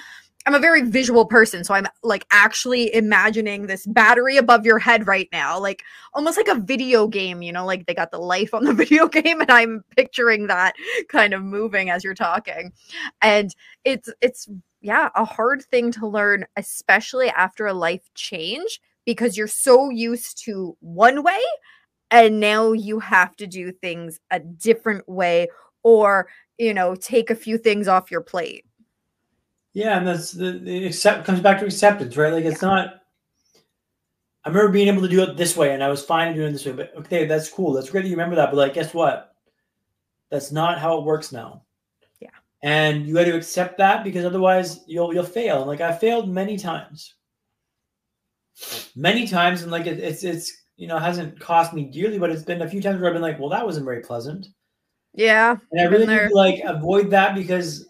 I'm 0.47 0.55
a 0.55 0.59
very 0.59 0.81
visual 0.81 1.25
person. 1.25 1.65
So 1.65 1.73
I'm 1.73 1.87
like 2.03 2.25
actually 2.31 2.93
imagining 2.95 3.67
this 3.67 3.85
battery 3.85 4.37
above 4.37 4.65
your 4.65 4.79
head 4.79 5.05
right 5.05 5.27
now, 5.33 5.59
like 5.59 5.83
almost 6.13 6.37
like 6.37 6.47
a 6.47 6.55
video 6.55 7.05
game, 7.05 7.41
you 7.41 7.51
know, 7.51 7.65
like 7.65 7.85
they 7.85 7.93
got 7.93 8.11
the 8.11 8.17
life 8.17 8.53
on 8.53 8.63
the 8.63 8.73
video 8.85 9.09
game 9.09 9.41
and 9.41 9.51
I'm 9.51 9.83
picturing 9.97 10.47
that 10.47 10.75
kind 11.09 11.33
of 11.33 11.43
moving 11.43 11.89
as 11.89 12.01
you're 12.05 12.13
talking. 12.13 12.71
And 13.21 13.53
it's 13.83 14.09
it's 14.21 14.47
yeah, 14.79 15.09
a 15.15 15.25
hard 15.25 15.63
thing 15.63 15.91
to 15.91 16.07
learn 16.07 16.45
especially 16.55 17.27
after 17.29 17.67
a 17.67 17.73
life 17.73 18.09
change 18.15 18.79
because 19.05 19.35
you're 19.35 19.47
so 19.47 19.89
used 19.89 20.41
to 20.45 20.77
one 20.79 21.23
way 21.23 21.41
and 22.09 22.39
now 22.39 22.71
you 22.71 22.99
have 22.99 23.35
to 23.35 23.47
do 23.47 23.73
things 23.73 24.21
a 24.31 24.39
different 24.39 25.09
way 25.09 25.49
or, 25.83 26.29
you 26.57 26.73
know, 26.73 26.95
take 26.95 27.29
a 27.29 27.35
few 27.35 27.57
things 27.57 27.89
off 27.89 28.11
your 28.11 28.21
plate. 28.21 28.63
Yeah, 29.77 29.99
and 29.99 30.07
that's 30.07 30.31
the, 30.31 30.53
the 30.53 30.87
accept 30.87 31.23
comes 31.23 31.39
back 31.39 31.59
to 31.59 31.65
acceptance, 31.65 32.17
right? 32.17 32.33
Like 32.33 32.45
it's 32.45 32.63
yeah. 32.63 32.67
not. 32.67 33.01
I 34.43 34.49
remember 34.49 34.71
being 34.71 34.87
able 34.87 35.03
to 35.03 35.07
do 35.07 35.21
it 35.21 35.37
this 35.37 35.55
way, 35.55 35.71
and 35.71 35.83
I 35.83 35.87
was 35.87 36.03
fine 36.03 36.33
doing 36.33 36.47
it 36.47 36.53
this 36.53 36.65
way. 36.65 36.71
But 36.71 36.93
okay, 36.97 37.27
that's 37.27 37.47
cool. 37.47 37.73
That's 37.73 37.91
great 37.91 38.01
that 38.01 38.07
you 38.07 38.15
remember 38.15 38.37
that. 38.37 38.49
But 38.49 38.57
like, 38.57 38.73
guess 38.73 38.91
what? 38.91 39.35
That's 40.31 40.51
not 40.51 40.79
how 40.79 40.97
it 40.97 41.03
works 41.03 41.31
now. 41.31 41.61
Yeah. 42.19 42.31
And 42.63 43.05
you 43.05 43.13
got 43.13 43.25
to 43.25 43.35
accept 43.37 43.77
that 43.77 44.03
because 44.03 44.25
otherwise 44.25 44.79
you'll 44.87 45.13
you'll 45.13 45.23
fail. 45.23 45.57
And 45.57 45.67
like 45.67 45.81
I 45.81 45.93
failed 45.93 46.27
many 46.27 46.57
times, 46.57 47.13
many 48.95 49.27
times, 49.27 49.61
and 49.61 49.71
like 49.71 49.85
it, 49.85 49.99
it's 49.99 50.23
it's 50.23 50.51
you 50.77 50.87
know 50.87 50.97
hasn't 50.97 51.39
cost 51.39 51.71
me 51.71 51.83
dearly, 51.83 52.17
but 52.17 52.31
it's 52.31 52.41
been 52.41 52.63
a 52.63 52.69
few 52.69 52.81
times 52.81 52.99
where 52.99 53.11
I've 53.11 53.13
been 53.13 53.21
like, 53.21 53.37
well, 53.39 53.49
that 53.49 53.63
wasn't 53.63 53.85
very 53.85 54.01
pleasant. 54.01 54.47
Yeah. 55.13 55.55
And 55.71 55.81
I 55.81 55.83
really 55.83 56.07
need 56.07 56.29
to 56.29 56.35
like 56.35 56.63
avoid 56.65 57.11
that 57.11 57.35
because 57.35 57.85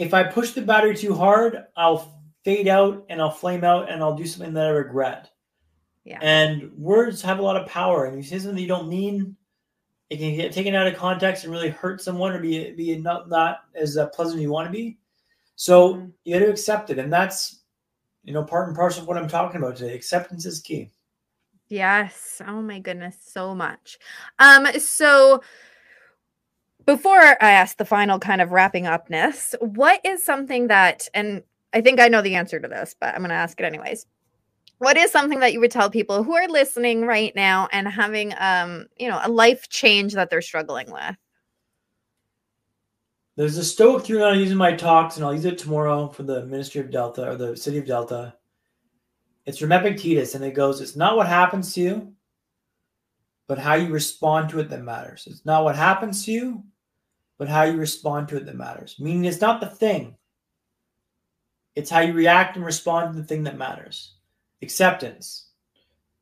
if 0.00 0.14
I 0.14 0.22
push 0.22 0.52
the 0.52 0.62
battery 0.62 0.96
too 0.96 1.14
hard, 1.14 1.66
I'll 1.76 2.22
fade 2.42 2.68
out 2.68 3.04
and 3.10 3.20
I'll 3.20 3.30
flame 3.30 3.64
out 3.64 3.90
and 3.90 4.02
I'll 4.02 4.16
do 4.16 4.24
something 4.26 4.54
that 4.54 4.66
I 4.66 4.70
regret. 4.70 5.28
Yeah. 6.04 6.18
And 6.22 6.72
words 6.72 7.20
have 7.20 7.38
a 7.38 7.42
lot 7.42 7.58
of 7.58 7.68
power. 7.68 8.06
And 8.06 8.16
you 8.16 8.22
say 8.22 8.38
something 8.38 8.56
you 8.56 8.66
don't 8.66 8.88
mean, 8.88 9.36
it 10.08 10.16
can 10.16 10.34
get 10.34 10.52
taken 10.52 10.74
out 10.74 10.86
of 10.86 10.96
context 10.96 11.44
and 11.44 11.52
really 11.52 11.68
hurt 11.68 12.00
someone 12.00 12.32
or 12.32 12.40
be 12.40 12.72
be 12.72 12.96
not 12.96 13.28
not 13.28 13.58
as 13.74 13.98
uh, 13.98 14.06
pleasant 14.06 14.38
as 14.38 14.42
you 14.42 14.50
want 14.50 14.68
to 14.68 14.72
be. 14.72 14.98
So 15.56 15.94
mm-hmm. 15.94 16.06
you 16.24 16.32
got 16.32 16.46
to 16.46 16.50
accept 16.50 16.88
it, 16.88 16.98
and 16.98 17.12
that's 17.12 17.60
you 18.24 18.32
know 18.32 18.42
part 18.42 18.68
and 18.68 18.76
parcel 18.76 19.02
of 19.02 19.08
what 19.08 19.18
I'm 19.18 19.28
talking 19.28 19.60
about 19.60 19.76
today. 19.76 19.94
Acceptance 19.94 20.46
is 20.46 20.60
key. 20.60 20.90
Yes. 21.68 22.40
Oh 22.48 22.62
my 22.62 22.78
goodness, 22.78 23.18
so 23.20 23.54
much. 23.54 23.98
Um. 24.38 24.66
So 24.80 25.42
before 26.90 27.20
I 27.20 27.52
ask 27.52 27.76
the 27.76 27.84
final 27.84 28.18
kind 28.18 28.40
of 28.40 28.50
wrapping 28.50 28.88
upness, 28.88 29.54
what 29.60 30.00
is 30.04 30.24
something 30.24 30.66
that, 30.66 31.06
and 31.14 31.44
I 31.72 31.82
think 31.82 32.00
I 32.00 32.08
know 32.08 32.20
the 32.20 32.34
answer 32.34 32.58
to 32.58 32.66
this, 32.66 32.96
but 32.98 33.14
I'm 33.14 33.20
going 33.20 33.28
to 33.28 33.36
ask 33.36 33.60
it 33.60 33.64
anyways. 33.64 34.06
What 34.78 34.96
is 34.96 35.12
something 35.12 35.38
that 35.38 35.52
you 35.52 35.60
would 35.60 35.70
tell 35.70 35.88
people 35.88 36.24
who 36.24 36.34
are 36.34 36.48
listening 36.48 37.02
right 37.02 37.32
now 37.36 37.68
and 37.70 37.86
having, 37.86 38.34
um, 38.38 38.86
you 38.98 39.08
know, 39.08 39.20
a 39.22 39.30
life 39.30 39.68
change 39.68 40.14
that 40.14 40.30
they're 40.30 40.42
struggling 40.42 40.90
with? 40.90 41.16
There's 43.36 43.56
a 43.56 43.62
Stoic 43.62 44.04
theory 44.04 44.24
I'm 44.24 44.40
using 44.40 44.56
my 44.56 44.72
talks, 44.72 45.14
and 45.14 45.24
I'll 45.24 45.32
use 45.32 45.44
it 45.44 45.58
tomorrow 45.58 46.08
for 46.08 46.24
the 46.24 46.44
Ministry 46.44 46.80
of 46.80 46.90
Delta 46.90 47.30
or 47.30 47.36
the 47.36 47.56
City 47.56 47.78
of 47.78 47.86
Delta. 47.86 48.34
It's 49.46 49.58
from 49.58 49.70
Epictetus, 49.70 50.34
and 50.34 50.44
it 50.44 50.54
goes, 50.54 50.80
It's 50.80 50.96
not 50.96 51.16
what 51.16 51.28
happens 51.28 51.72
to 51.74 51.82
you, 51.82 52.14
but 53.46 53.58
how 53.58 53.74
you 53.74 53.92
respond 53.92 54.48
to 54.48 54.58
it 54.58 54.70
that 54.70 54.82
matters. 54.82 55.28
It's 55.30 55.46
not 55.46 55.62
what 55.62 55.76
happens 55.76 56.24
to 56.24 56.32
you, 56.32 56.64
but 57.40 57.48
how 57.48 57.62
you 57.62 57.78
respond 57.78 58.28
to 58.28 58.36
it 58.36 58.44
that 58.44 58.54
matters. 58.54 58.96
Meaning 58.98 59.24
it's 59.24 59.40
not 59.40 59.62
the 59.62 59.66
thing, 59.66 60.14
it's 61.74 61.88
how 61.88 62.00
you 62.00 62.12
react 62.12 62.56
and 62.56 62.64
respond 62.66 63.14
to 63.14 63.18
the 63.18 63.26
thing 63.26 63.44
that 63.44 63.56
matters. 63.56 64.16
Acceptance 64.60 65.46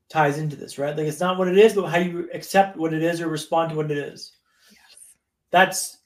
ties 0.09 0.39
into 0.39 0.55
this, 0.55 0.79
right? 0.79 0.97
Like 0.97 1.09
it's 1.09 1.19
not 1.19 1.37
what 1.37 1.49
it 1.49 1.59
is, 1.59 1.75
but 1.75 1.87
how 1.87 1.99
you 1.99 2.31
accept 2.33 2.77
what 2.77 2.95
it 2.95 3.03
is 3.03 3.21
or 3.21 3.27
respond 3.27 3.71
to 3.71 3.77
what 3.77 3.91
it 3.91 3.99
is. 3.99 4.37
Yes. 4.71 4.81
That's 5.51 5.99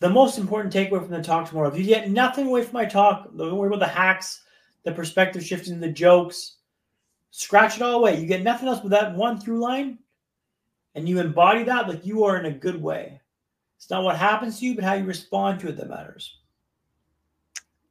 the 0.00 0.08
most 0.08 0.38
important 0.38 0.72
takeaway 0.72 1.02
from 1.02 1.10
the 1.10 1.22
talk 1.22 1.46
tomorrow. 1.46 1.68
If 1.68 1.78
you 1.78 1.84
get 1.84 2.08
nothing 2.08 2.46
away 2.46 2.62
from 2.62 2.72
my 2.72 2.86
talk, 2.86 3.36
don't 3.36 3.58
worry 3.58 3.68
about 3.68 3.80
the 3.80 3.86
hacks, 3.86 4.44
the 4.84 4.92
perspective 4.92 5.44
shifting, 5.44 5.78
the 5.78 5.90
jokes. 5.90 6.56
Scratch 7.32 7.76
it 7.76 7.82
all 7.82 7.96
away. 7.96 8.18
You 8.18 8.26
get 8.26 8.42
nothing 8.42 8.68
else 8.68 8.80
but 8.80 8.92
that 8.92 9.14
one 9.14 9.38
through 9.38 9.60
line, 9.60 9.98
and 10.94 11.06
you 11.06 11.20
embody 11.20 11.64
that 11.64 11.86
like 11.86 12.06
you 12.06 12.24
are 12.24 12.38
in 12.38 12.46
a 12.46 12.50
good 12.50 12.80
way. 12.80 13.20
It's 13.76 13.90
not 13.90 14.02
what 14.02 14.16
happens 14.16 14.58
to 14.60 14.66
you, 14.66 14.74
but 14.74 14.84
how 14.84 14.94
you 14.94 15.04
respond 15.04 15.60
to 15.60 15.68
it 15.68 15.76
that 15.76 15.88
matters. 15.88 16.38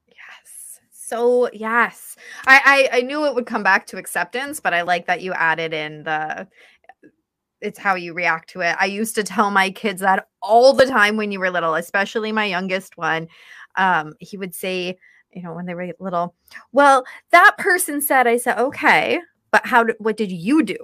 Yes. 0.07 0.79
So 0.91 1.49
yes, 1.53 2.15
I, 2.47 2.89
I 2.91 2.97
I 2.97 3.01
knew 3.01 3.25
it 3.25 3.35
would 3.35 3.45
come 3.45 3.63
back 3.63 3.85
to 3.87 3.97
acceptance, 3.97 4.59
but 4.59 4.73
I 4.73 4.81
like 4.81 5.05
that 5.07 5.21
you 5.21 5.33
added 5.33 5.73
in 5.73 6.03
the 6.03 6.47
it's 7.63 7.79
how 7.79 7.95
you 7.95 8.13
react 8.13 8.49
to 8.49 8.61
it. 8.61 8.75
I 8.79 8.85
used 8.85 9.15
to 9.15 9.23
tell 9.23 9.49
my 9.49 9.69
kids 9.71 10.01
that 10.01 10.27
all 10.41 10.73
the 10.73 10.85
time 10.85 11.15
when 11.15 11.31
you 11.31 11.39
were 11.39 11.49
little, 11.49 11.75
especially 11.75 12.31
my 12.31 12.45
youngest 12.45 12.97
one. 12.97 13.27
Um, 13.77 14.13
he 14.19 14.37
would 14.37 14.53
say, 14.53 14.97
you 15.31 15.41
know, 15.41 15.53
when 15.53 15.65
they 15.65 15.73
were 15.73 15.93
little, 15.99 16.35
well, 16.73 17.05
that 17.31 17.57
person 17.57 18.01
said, 18.01 18.27
I 18.27 18.37
said, 18.37 18.59
okay, 18.59 19.19
but 19.49 19.65
how 19.65 19.85
what 19.99 20.17
did 20.17 20.31
you 20.31 20.61
do? 20.63 20.77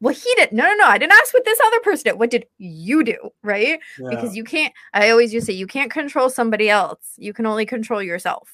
Well, 0.00 0.14
he 0.14 0.32
did. 0.36 0.52
No, 0.52 0.64
no, 0.64 0.74
no. 0.74 0.86
I 0.86 0.98
didn't 0.98 1.12
ask 1.12 1.32
what 1.32 1.44
this 1.44 1.58
other 1.64 1.80
person 1.80 2.04
did. 2.04 2.18
What 2.18 2.30
did 2.30 2.46
you 2.58 3.04
do? 3.04 3.16
Right? 3.42 3.78
Yeah. 3.98 4.10
Because 4.10 4.36
you 4.36 4.44
can't, 4.44 4.72
I 4.92 5.10
always 5.10 5.32
used 5.32 5.46
to 5.46 5.52
say, 5.52 5.56
you 5.56 5.66
can't 5.66 5.90
control 5.90 6.28
somebody 6.28 6.68
else. 6.68 7.14
You 7.16 7.32
can 7.32 7.46
only 7.46 7.64
control 7.64 8.02
yourself. 8.02 8.50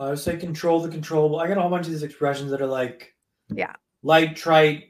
I 0.00 0.10
would 0.10 0.18
say 0.18 0.36
control 0.36 0.80
the 0.80 0.88
controllable. 0.88 1.40
I 1.40 1.48
got 1.48 1.58
a 1.58 1.60
whole 1.60 1.70
bunch 1.70 1.86
of 1.86 1.92
these 1.92 2.02
expressions 2.02 2.50
that 2.50 2.62
are 2.62 2.66
like, 2.66 3.14
yeah, 3.48 3.74
light, 4.02 4.36
trite, 4.36 4.84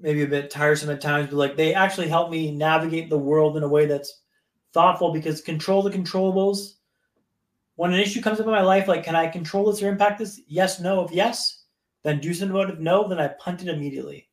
maybe 0.00 0.22
a 0.22 0.26
bit 0.26 0.50
tiresome 0.50 0.90
at 0.90 1.00
times, 1.00 1.28
but 1.30 1.36
like 1.36 1.56
they 1.56 1.74
actually 1.74 2.08
help 2.08 2.30
me 2.30 2.50
navigate 2.50 3.10
the 3.10 3.18
world 3.18 3.56
in 3.56 3.62
a 3.62 3.68
way 3.68 3.86
that's 3.86 4.22
thoughtful 4.72 5.12
because 5.12 5.40
control 5.40 5.82
the 5.82 5.90
controllables. 5.90 6.74
When 7.76 7.92
an 7.92 8.00
issue 8.00 8.22
comes 8.22 8.40
up 8.40 8.46
in 8.46 8.52
my 8.52 8.62
life, 8.62 8.86
like, 8.86 9.04
can 9.04 9.16
I 9.16 9.26
control 9.26 9.70
this 9.70 9.82
or 9.82 9.88
impact 9.88 10.18
this? 10.18 10.40
Yes, 10.46 10.80
no. 10.80 11.04
If 11.04 11.10
yes, 11.10 11.64
then 12.02 12.20
do 12.20 12.32
something 12.32 12.54
about 12.54 12.70
it. 12.70 12.74
If 12.74 12.80
no, 12.80 13.08
then 13.08 13.18
I 13.18 13.28
punt 13.28 13.62
it 13.62 13.68
immediately. 13.68 14.28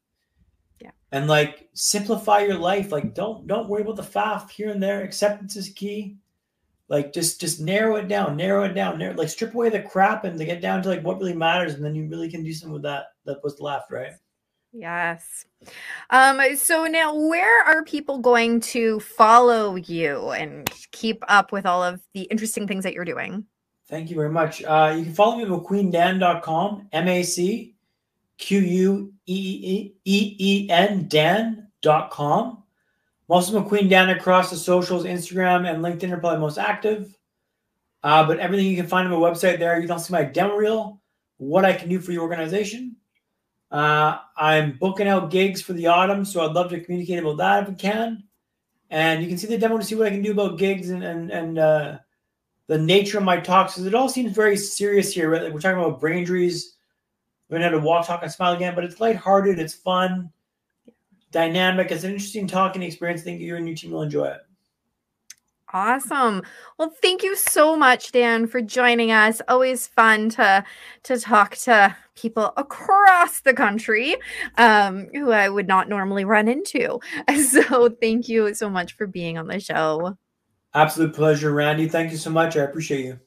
And 1.12 1.28
like 1.28 1.69
simplify 1.74 2.39
your 2.39 2.58
life. 2.58 2.91
Like 2.91 3.13
don't 3.13 3.45
don't 3.47 3.67
worry 3.67 3.82
about 3.82 3.97
the 3.97 4.02
faff 4.02 4.50
here 4.50 4.69
and 4.69 4.82
there. 4.82 5.04
Acceptance 5.04 5.56
is 5.56 5.69
key. 5.69 6.17
Like 6.88 7.13
just 7.13 7.39
just 7.39 7.62
narrow 7.62 7.95
it 7.95 8.08
down, 8.08 8.36
narrow 8.36 8.63
it 8.63 8.74
down, 8.74 9.00
narrow, 9.00 9.15
like 9.15 9.30
strip 9.30 9.54
away 9.54 9.69
the 9.69 9.82
crap 9.82 10.26
and 10.26 10.38
to 10.38 10.45
get 10.45 10.62
down 10.62 10.82
to 10.84 10.89
like 10.89 11.04
what 11.04 11.19
really 11.19 11.34
matters, 11.34 11.74
and 11.74 11.84
then 11.84 11.95
you 11.95 12.08
really 12.08 12.30
can 12.30 12.43
do 12.43 12.54
something 12.54 12.74
with 12.74 12.84
that 12.84 13.13
that 13.26 13.43
was 13.43 13.60
left, 13.60 13.91
right? 13.91 14.12
Yes. 14.74 15.45
Um, 16.10 16.41
so 16.56 16.86
now 16.86 17.13
where 17.13 17.63
are 17.65 17.84
people 17.84 18.19
going 18.19 18.62
to 18.62 19.00
follow 19.02 19.76
you 19.76 20.32
and 20.32 20.69
keep 20.91 21.24
up 21.28 21.52
with 21.52 21.65
all 21.65 21.84
of 21.84 22.02
the 22.13 22.24
interesting 22.24 22.67
things 22.67 22.84
that 22.84 22.93
you're 22.93 23.06
doing? 23.06 23.45
Thank 23.88 24.10
you 24.10 24.15
very 24.15 24.30
much. 24.30 24.63
Uh, 24.63 24.93
you 24.97 25.04
can 25.04 25.13
follow 25.13 25.38
me 25.38 25.43
at 25.43 25.50
macqueendan.com, 25.50 26.88
M-A-C 26.93 27.76
Q-U-E-E-E-N 28.41 29.08
Dan.com. 31.08 32.47
I'm 32.47 33.34
also 33.34 33.63
McQueen 33.63 33.89
Dan 33.89 34.10
across 34.10 34.49
the 34.49 34.58
socials, 34.58 35.06
Instagram 35.06 35.69
and 35.69 35.82
LinkedIn 35.82 36.12
are 36.12 36.17
probably 36.17 36.39
most 36.39 36.58
active. 36.58 37.17
Uh, 38.04 38.25
but 38.25 38.39
everything 38.39 38.65
you 38.65 38.75
can 38.75 38.88
find 38.88 39.08
on 39.08 39.17
my 39.17 39.30
website 39.30 39.60
there. 39.60 39.80
You 39.80 39.88
can 39.88 39.99
see 39.99 40.12
my 40.12 40.23
demo 40.23 40.56
reel, 40.56 41.01
what 41.38 41.65
I 41.65 41.73
can 41.73 41.88
do 41.88 41.99
for 41.99 42.12
your 42.12 42.23
organization. 42.23 42.95
Uh, 43.69 44.17
I'm 44.36 44.77
booking 44.77 45.08
out 45.08 45.32
gigs 45.32 45.62
for 45.62 45.73
the 45.73 45.88
autumn, 45.88 46.25
so 46.25 46.43
I'd 46.43 46.54
love 46.54 46.71
to 46.71 46.82
communicate 46.82 47.19
about 47.19 47.38
that 47.38 47.63
if 47.63 47.69
we 47.69 47.75
can. 47.75 48.23
And 48.89 49.21
you 49.21 49.30
can 49.30 49.38
see 49.38 49.47
the 49.47 49.58
demo 49.58 49.77
to 49.77 49.84
see 49.84 49.95
what 49.95 50.08
I 50.08 50.10
can 50.12 50.23
do 50.23 50.32
about 50.32 50.58
gigs 50.58 50.89
and 50.89 51.04
and, 51.04 51.32
and 51.32 51.58
uh, 51.58 51.99
the 52.67 52.77
nature 52.77 53.19
of 53.19 53.23
my 53.23 53.39
talks. 53.39 53.75
Because 53.75 53.86
it 53.86 53.95
all 53.95 54.10
seems 54.10 54.34
very 54.34 54.58
serious 54.58 55.13
here. 55.13 55.30
Right? 55.30 55.43
Like 55.43 55.54
we're 55.54 55.62
talking 55.62 55.80
about 55.80 56.01
brain 56.01 56.17
injuries, 56.19 56.75
learn 57.52 57.62
how 57.62 57.70
to 57.70 57.76
have 57.76 57.84
a 57.84 57.88
walk, 57.88 58.08
talk, 58.08 58.24
and 58.24 58.32
smile 58.32 58.54
again. 58.54 58.74
But 58.74 58.86
it's 58.86 59.00
lighthearted, 59.00 59.60
it's 59.60 59.74
fun, 59.74 60.32
dynamic. 61.32 61.92
It's 61.92 62.04
an 62.04 62.12
interesting 62.12 62.48
talking 62.48 62.82
experience. 62.82 63.22
I 63.22 63.26
think 63.26 63.42
you 63.42 63.56
and 63.56 63.68
your 63.68 63.76
team 63.76 63.92
will 63.92 64.02
enjoy 64.02 64.26
it. 64.26 64.42
Awesome. 65.74 66.42
Well, 66.78 66.94
thank 67.02 67.24
you 67.24 67.36
so 67.36 67.78
much, 67.78 68.12
Dan, 68.12 68.46
for 68.46 68.62
joining 68.62 69.12
us. 69.12 69.42
Always 69.48 69.88
fun 69.88 70.30
to 70.32 70.66
to 71.04 71.20
talk 71.20 71.56
to 71.58 71.96
people 72.16 72.52
across 72.58 73.40
the 73.42 73.54
country 73.54 74.18
um, 74.58 75.08
who 75.14 75.32
I 75.32 75.48
would 75.48 75.68
not 75.68 75.88
normally 75.88 76.26
run 76.26 76.48
into. 76.48 77.00
So 77.42 77.90
thank 77.90 78.28
you 78.28 78.54
so 78.54 78.70
much 78.70 78.94
for 78.94 79.08
being 79.08 79.38
on 79.38 79.48
the 79.48 79.60
show. 79.60 80.18
Absolute 80.74 81.14
pleasure, 81.14 81.52
Randy. 81.52 81.88
Thank 81.88 82.12
you 82.12 82.18
so 82.18 82.30
much. 82.30 82.56
I 82.56 82.62
appreciate 82.62 83.06
you. 83.06 83.20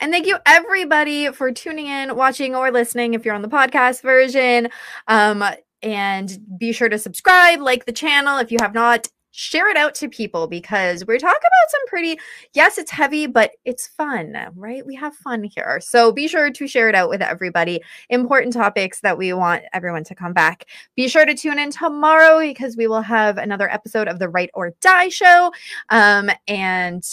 And 0.00 0.12
thank 0.12 0.26
you 0.26 0.38
everybody 0.46 1.32
for 1.32 1.52
tuning 1.52 1.86
in, 1.86 2.16
watching, 2.16 2.54
or 2.54 2.70
listening 2.70 3.14
if 3.14 3.24
you're 3.24 3.34
on 3.34 3.42
the 3.42 3.48
podcast 3.48 4.02
version. 4.02 4.68
Um, 5.08 5.44
and 5.82 6.38
be 6.58 6.72
sure 6.72 6.88
to 6.88 6.98
subscribe, 6.98 7.60
like 7.60 7.84
the 7.84 7.92
channel 7.92 8.38
if 8.38 8.50
you 8.50 8.58
have 8.60 8.74
not 8.74 9.08
share 9.36 9.68
it 9.68 9.76
out 9.76 9.96
to 9.96 10.08
people 10.08 10.46
because 10.46 11.04
we're 11.06 11.18
talking 11.18 11.36
about 11.36 11.70
some 11.70 11.86
pretty, 11.88 12.18
yes, 12.54 12.78
it's 12.78 12.90
heavy, 12.92 13.26
but 13.26 13.50
it's 13.64 13.88
fun, 13.88 14.36
right? 14.54 14.86
We 14.86 14.94
have 14.94 15.12
fun 15.16 15.42
here. 15.42 15.80
So 15.82 16.12
be 16.12 16.28
sure 16.28 16.50
to 16.52 16.66
share 16.68 16.88
it 16.88 16.94
out 16.94 17.08
with 17.08 17.20
everybody. 17.20 17.82
Important 18.10 18.52
topics 18.52 19.00
that 19.00 19.18
we 19.18 19.32
want 19.32 19.64
everyone 19.72 20.04
to 20.04 20.14
come 20.14 20.34
back. 20.34 20.66
Be 20.94 21.08
sure 21.08 21.26
to 21.26 21.34
tune 21.34 21.58
in 21.58 21.72
tomorrow 21.72 22.38
because 22.38 22.76
we 22.76 22.86
will 22.86 23.02
have 23.02 23.36
another 23.36 23.68
episode 23.68 24.06
of 24.06 24.20
the 24.20 24.28
Write 24.28 24.50
or 24.54 24.72
Die 24.80 25.08
show. 25.08 25.52
Um, 25.88 26.30
and 26.46 27.04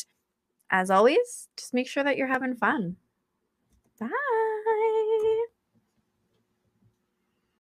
as 0.71 0.89
always, 0.89 1.49
just 1.57 1.73
make 1.73 1.87
sure 1.87 2.03
that 2.03 2.17
you're 2.17 2.27
having 2.27 2.55
fun. 2.55 2.97
Bye. 3.99 4.40